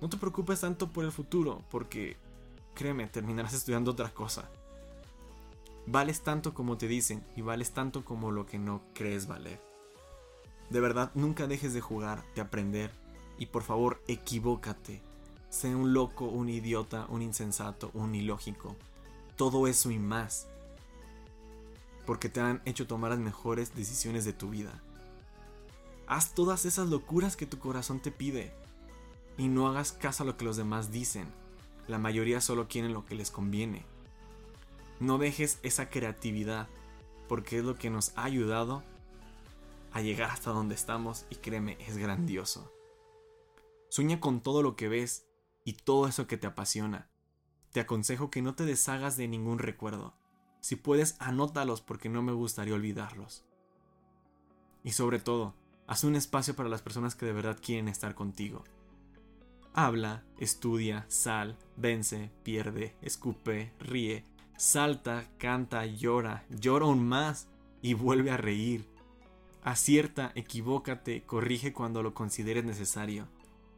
No 0.00 0.08
te 0.08 0.18
preocupes 0.18 0.60
tanto 0.60 0.92
por 0.92 1.04
el 1.04 1.12
futuro, 1.12 1.62
porque 1.70 2.16
créeme, 2.74 3.06
terminarás 3.06 3.54
estudiando 3.54 3.92
otra 3.92 4.10
cosa. 4.10 4.50
Vales 5.86 6.20
tanto 6.20 6.52
como 6.52 6.76
te 6.76 6.88
dicen 6.88 7.24
y 7.34 7.40
vales 7.40 7.72
tanto 7.72 8.04
como 8.04 8.30
lo 8.30 8.44
que 8.44 8.58
no 8.58 8.82
crees 8.92 9.26
valer. 9.26 9.60
De 10.68 10.80
verdad, 10.80 11.12
nunca 11.14 11.46
dejes 11.46 11.72
de 11.72 11.80
jugar, 11.80 12.24
de 12.34 12.42
aprender 12.42 12.90
y 13.38 13.46
por 13.46 13.62
favor, 13.62 14.02
equivócate. 14.08 15.02
Sé 15.50 15.74
un 15.74 15.92
loco, 15.92 16.26
un 16.26 16.48
idiota, 16.48 17.06
un 17.08 17.22
insensato, 17.22 17.90
un 17.94 18.14
ilógico. 18.14 18.76
Todo 19.36 19.66
eso 19.66 19.90
y 19.90 19.98
más. 19.98 20.48
Porque 22.04 22.28
te 22.28 22.40
han 22.40 22.62
hecho 22.64 22.86
tomar 22.86 23.10
las 23.10 23.20
mejores 23.20 23.74
decisiones 23.74 24.24
de 24.24 24.32
tu 24.32 24.50
vida. 24.50 24.82
Haz 26.06 26.34
todas 26.34 26.64
esas 26.64 26.88
locuras 26.88 27.36
que 27.36 27.46
tu 27.46 27.58
corazón 27.58 28.00
te 28.00 28.10
pide. 28.10 28.52
Y 29.38 29.48
no 29.48 29.68
hagas 29.68 29.92
caso 29.92 30.22
a 30.22 30.26
lo 30.26 30.36
que 30.36 30.44
los 30.44 30.56
demás 30.56 30.92
dicen. 30.92 31.26
La 31.88 31.98
mayoría 31.98 32.40
solo 32.40 32.68
quieren 32.68 32.92
lo 32.92 33.04
que 33.04 33.14
les 33.14 33.30
conviene. 33.30 33.84
No 34.98 35.18
dejes 35.18 35.58
esa 35.62 35.90
creatividad, 35.90 36.68
porque 37.28 37.58
es 37.58 37.64
lo 37.64 37.76
que 37.76 37.90
nos 37.90 38.12
ha 38.16 38.24
ayudado 38.24 38.82
a 39.92 40.00
llegar 40.00 40.30
hasta 40.30 40.50
donde 40.50 40.74
estamos 40.74 41.26
y 41.30 41.36
créeme, 41.36 41.76
es 41.86 41.96
grandioso. 41.96 42.70
Sueña 43.96 44.20
con 44.20 44.42
todo 44.42 44.62
lo 44.62 44.76
que 44.76 44.90
ves 44.90 45.26
y 45.64 45.72
todo 45.72 46.06
eso 46.06 46.26
que 46.26 46.36
te 46.36 46.46
apasiona. 46.46 47.08
Te 47.72 47.80
aconsejo 47.80 48.28
que 48.28 48.42
no 48.42 48.54
te 48.54 48.66
deshagas 48.66 49.16
de 49.16 49.26
ningún 49.26 49.58
recuerdo. 49.58 50.12
Si 50.60 50.76
puedes, 50.76 51.16
anótalos 51.18 51.80
porque 51.80 52.10
no 52.10 52.20
me 52.20 52.32
gustaría 52.32 52.74
olvidarlos. 52.74 53.46
Y 54.84 54.92
sobre 54.92 55.18
todo, 55.18 55.54
haz 55.86 56.04
un 56.04 56.14
espacio 56.14 56.54
para 56.54 56.68
las 56.68 56.82
personas 56.82 57.14
que 57.14 57.24
de 57.24 57.32
verdad 57.32 57.58
quieren 57.58 57.88
estar 57.88 58.14
contigo. 58.14 58.64
Habla, 59.72 60.26
estudia, 60.38 61.06
sal, 61.08 61.56
vence, 61.78 62.30
pierde, 62.42 62.98
escupe, 63.00 63.72
ríe, 63.78 64.26
salta, 64.58 65.26
canta, 65.38 65.86
llora, 65.86 66.44
llora 66.50 66.84
aún 66.84 67.08
más 67.08 67.48
y 67.80 67.94
vuelve 67.94 68.30
a 68.30 68.36
reír. 68.36 68.86
Acierta, 69.62 70.32
equivócate, 70.34 71.24
corrige 71.24 71.72
cuando 71.72 72.02
lo 72.02 72.12
consideres 72.12 72.66
necesario. 72.66 73.34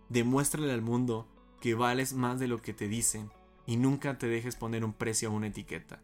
Demuéstrale 0.08 0.72
al 0.72 0.82
mundo 0.82 1.26
que 1.60 1.74
vales 1.74 2.12
más 2.14 2.40
de 2.40 2.48
lo 2.48 2.62
que 2.62 2.72
te 2.72 2.88
dicen 2.88 3.30
y 3.66 3.76
nunca 3.76 4.16
te 4.18 4.26
dejes 4.26 4.56
poner 4.56 4.84
un 4.84 4.94
precio 4.94 5.28
a 5.28 5.32
una 5.32 5.48
etiqueta. 5.48 6.00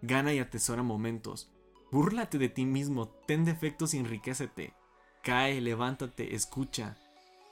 Gana 0.00 0.32
y 0.32 0.38
atesora 0.38 0.82
momentos. 0.82 1.50
Búrlate 1.90 2.38
de 2.38 2.48
ti 2.48 2.64
mismo, 2.64 3.08
ten 3.26 3.44
defectos 3.44 3.92
y 3.92 3.98
enriquecete. 3.98 4.72
Cae, 5.22 5.60
levántate, 5.60 6.34
escucha. 6.34 6.96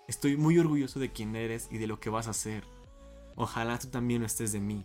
Estoy 0.08 0.36
muy 0.36 0.58
orgulloso 0.58 0.98
de 0.98 1.12
quién 1.12 1.36
eres 1.36 1.68
y 1.70 1.78
de 1.78 1.86
lo 1.86 2.00
que 2.00 2.10
vas 2.10 2.26
a 2.26 2.30
hacer. 2.30 2.64
Ojalá 3.36 3.78
tú 3.78 3.88
también 3.88 4.20
lo 4.20 4.26
estés 4.26 4.52
de 4.52 4.60
mí. 4.60 4.84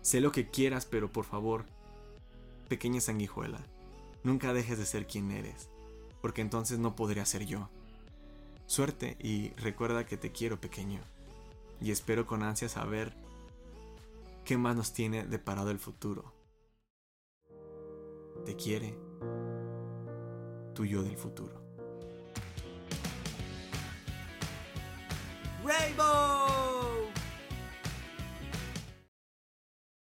Sé 0.00 0.20
lo 0.20 0.32
que 0.32 0.48
quieras, 0.50 0.86
pero 0.86 1.12
por 1.12 1.24
favor, 1.24 1.64
pequeña 2.68 3.00
sanguijuela, 3.00 3.60
nunca 4.24 4.52
dejes 4.52 4.78
de 4.78 4.86
ser 4.86 5.06
quien 5.06 5.30
eres, 5.30 5.68
porque 6.20 6.40
entonces 6.40 6.78
no 6.78 6.96
podría 6.96 7.24
ser 7.24 7.44
yo. 7.46 7.68
Suerte 8.72 9.18
y 9.20 9.50
recuerda 9.58 10.06
que 10.06 10.16
te 10.16 10.32
quiero 10.32 10.58
pequeño. 10.58 11.02
Y 11.82 11.90
espero 11.90 12.26
con 12.26 12.42
ansia 12.42 12.70
saber 12.70 13.12
qué 14.46 14.56
más 14.56 14.74
nos 14.74 14.94
tiene 14.94 15.26
deparado 15.26 15.70
el 15.70 15.78
futuro. 15.78 16.32
Te 18.46 18.56
quiere 18.56 18.96
tu 20.74 20.86
yo 20.86 21.02
del 21.02 21.18
futuro. 21.18 21.60
Rainbow! 25.62 26.61